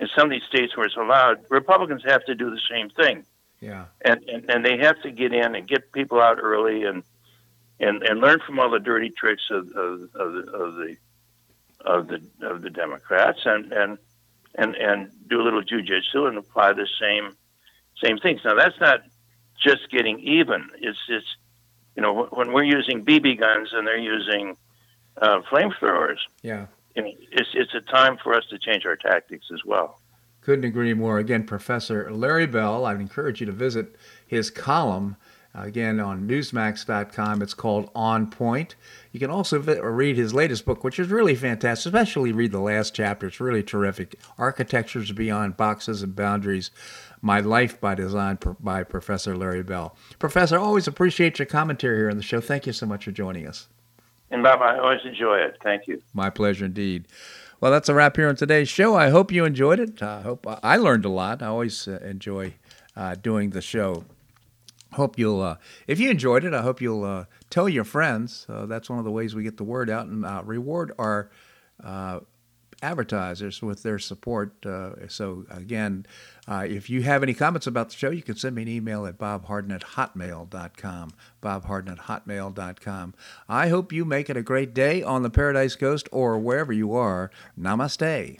[0.00, 3.24] in some of these states where it's allowed, Republicans have to do the same thing.
[3.60, 3.86] Yeah.
[4.04, 7.02] And, and and they have to get in and get people out early and
[7.80, 10.96] and and learn from all the dirty tricks of of, of, the, of the
[11.80, 13.98] of the of the Democrats and and
[14.56, 17.36] and and do a little jujitsu and apply the same
[18.02, 18.42] same things.
[18.44, 19.02] Now that's not
[19.58, 20.68] just getting even.
[20.78, 21.36] It's it's
[21.96, 24.56] you know when we're using BB guns and they're using
[25.16, 26.18] uh, flamethrowers.
[26.42, 30.00] Yeah you know, it's it's a time for us to change our tactics as well.
[30.40, 31.18] Couldn't agree more.
[31.18, 35.16] Again, Professor Larry Bell, I'd encourage you to visit his column
[35.56, 38.74] uh, Again, on Newsmax.com, it's called On Point.
[39.12, 42.58] You can also uh, read his latest book, which is really fantastic, especially read the
[42.58, 43.28] last chapter.
[43.28, 44.18] It's really terrific.
[44.36, 46.70] Architectures Beyond Boxes and Boundaries
[47.22, 49.96] My Life by Design by Professor Larry Bell.
[50.18, 52.40] Professor, always appreciate your commentary here on the show.
[52.40, 53.68] Thank you so much for joining us.
[54.34, 55.58] And Bob, I always enjoy it.
[55.62, 56.02] Thank you.
[56.12, 57.06] My pleasure indeed.
[57.60, 58.96] Well, that's a wrap here on today's show.
[58.96, 60.02] I hope you enjoyed it.
[60.02, 61.40] I hope I learned a lot.
[61.40, 62.54] I always uh, enjoy
[62.96, 64.04] uh, doing the show
[64.94, 65.56] hope you'll uh,
[65.88, 69.04] if you enjoyed it i hope you'll uh, tell your friends uh, that's one of
[69.04, 71.28] the ways we get the word out and uh, reward our
[72.84, 76.06] advertisers with their support uh, so again
[76.48, 79.18] if you have any comments about the show you can send me an email at
[79.18, 81.10] bobharden at hotmail.com
[81.42, 83.14] bobharden at hotmail.com
[83.48, 86.94] i hope you make it a great day on the paradise coast or wherever you
[86.94, 87.30] are.
[87.58, 88.36] Namaste.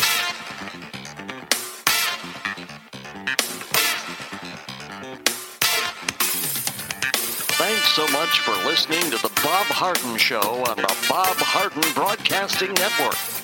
[7.57, 12.73] Thanks so much for listening to The Bob Harden Show on the Bob Harden Broadcasting
[12.75, 13.44] Network.